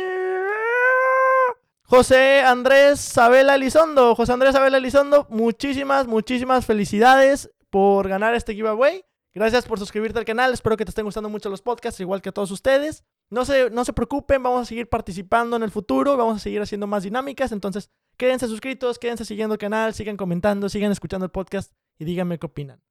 José 1.84 2.41
Andrés 2.41 2.99
Sabela 2.99 3.55
Elizondo. 3.55 4.15
José 4.15 4.34
Andrés 4.34 4.53
Sabela 4.53 4.77
Elizondo, 4.77 5.27
muchísimas, 5.29 6.08
muchísimas 6.08 6.65
felicidades 6.65 7.51
por 7.69 8.08
ganar 8.08 8.34
este 8.34 8.55
giveaway. 8.55 9.03
Gracias 9.34 9.65
por 9.65 9.78
suscribirte 9.78 10.18
al 10.18 10.26
canal. 10.26 10.54
Espero 10.54 10.76
que 10.76 10.86
te 10.86 10.89
estén 10.89 11.06
gustando 11.06 11.30
mucho 11.30 11.50
los 11.50 11.62
podcasts, 11.62 12.00
igual 12.00 12.22
que 12.22 12.30
a 12.30 12.32
todos 12.32 12.50
ustedes. 12.52 13.04
No 13.30 13.46
se, 13.46 13.70
no 13.70 13.86
se 13.86 13.94
preocupen, 13.94 14.42
vamos 14.42 14.62
a 14.62 14.65
seguir 14.65 14.89
participando 14.89 15.56
en 15.56 15.63
el 15.63 15.70
futuro, 15.70 16.18
vamos 16.18 16.38
a 16.38 16.39
seguir 16.39 16.62
haciendo 16.62 16.88
más 16.88 17.04
dinámicas. 17.04 17.52
Entonces, 17.52 17.92
quédense 18.18 18.48
suscritos, 18.48 18.98
quédense 18.98 19.26
siguiendo 19.26 19.54
el 19.54 19.60
canal, 19.60 19.94
sigan 19.94 20.18
comentando, 20.18 20.68
sigan 20.68 20.92
escuchando 20.92 21.26
el 21.26 21.32
podcast 21.32 21.72
y 22.00 22.06
díganme 22.06 22.39
qué 22.39 22.48
opinan. 22.48 22.82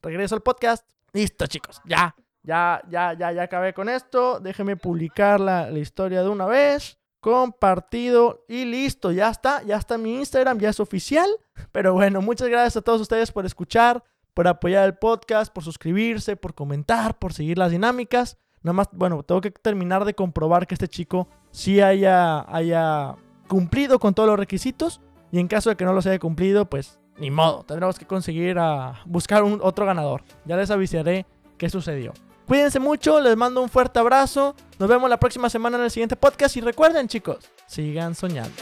Regreso 0.00 0.36
al 0.36 0.42
podcast. 0.42 0.88
Listo, 1.12 1.46
chicos. 1.46 1.80
Ya, 1.84 2.14
ya, 2.42 2.80
ya, 2.88 3.14
ya, 3.14 3.32
ya 3.32 3.42
acabé 3.42 3.74
con 3.74 3.88
esto. 3.88 4.38
Déjenme 4.38 4.76
publicar 4.76 5.40
la, 5.40 5.68
la 5.68 5.78
historia 5.80 6.22
de 6.22 6.28
una 6.28 6.46
vez. 6.46 6.98
Compartido 7.20 8.44
y 8.46 8.64
listo, 8.64 9.10
ya 9.10 9.28
está, 9.28 9.64
ya 9.64 9.76
está 9.76 9.98
mi 9.98 10.18
Instagram, 10.18 10.60
ya 10.60 10.68
es 10.68 10.78
oficial. 10.78 11.28
Pero 11.72 11.92
bueno, 11.92 12.22
muchas 12.22 12.46
gracias 12.48 12.76
a 12.76 12.82
todos 12.82 13.00
ustedes 13.00 13.32
por 13.32 13.44
escuchar, 13.44 14.04
por 14.38 14.46
apoyar 14.46 14.84
el 14.84 14.94
podcast, 14.94 15.52
por 15.52 15.64
suscribirse, 15.64 16.36
por 16.36 16.54
comentar, 16.54 17.18
por 17.18 17.32
seguir 17.32 17.58
las 17.58 17.72
dinámicas. 17.72 18.38
Nada 18.62 18.72
más, 18.72 18.88
bueno, 18.92 19.24
tengo 19.24 19.40
que 19.40 19.50
terminar 19.50 20.04
de 20.04 20.14
comprobar 20.14 20.68
que 20.68 20.76
este 20.76 20.86
chico 20.86 21.26
sí 21.50 21.80
haya, 21.80 22.46
haya 22.48 23.16
cumplido 23.48 23.98
con 23.98 24.14
todos 24.14 24.28
los 24.28 24.38
requisitos. 24.38 25.00
Y 25.32 25.40
en 25.40 25.48
caso 25.48 25.70
de 25.70 25.76
que 25.76 25.84
no 25.84 25.92
los 25.92 26.06
haya 26.06 26.20
cumplido, 26.20 26.70
pues 26.70 27.00
ni 27.18 27.32
modo, 27.32 27.64
tendremos 27.64 27.98
que 27.98 28.06
conseguir 28.06 28.60
a 28.60 29.00
buscar 29.06 29.42
un 29.42 29.58
otro 29.60 29.84
ganador. 29.86 30.22
Ya 30.44 30.56
les 30.56 30.70
avisaré 30.70 31.26
qué 31.56 31.68
sucedió. 31.68 32.12
Cuídense 32.46 32.78
mucho, 32.78 33.20
les 33.20 33.36
mando 33.36 33.60
un 33.60 33.68
fuerte 33.68 33.98
abrazo. 33.98 34.54
Nos 34.78 34.88
vemos 34.88 35.10
la 35.10 35.18
próxima 35.18 35.50
semana 35.50 35.78
en 35.78 35.82
el 35.82 35.90
siguiente 35.90 36.14
podcast 36.14 36.56
y 36.56 36.60
recuerden 36.60 37.08
chicos, 37.08 37.50
sigan 37.66 38.14
soñando. 38.14 38.54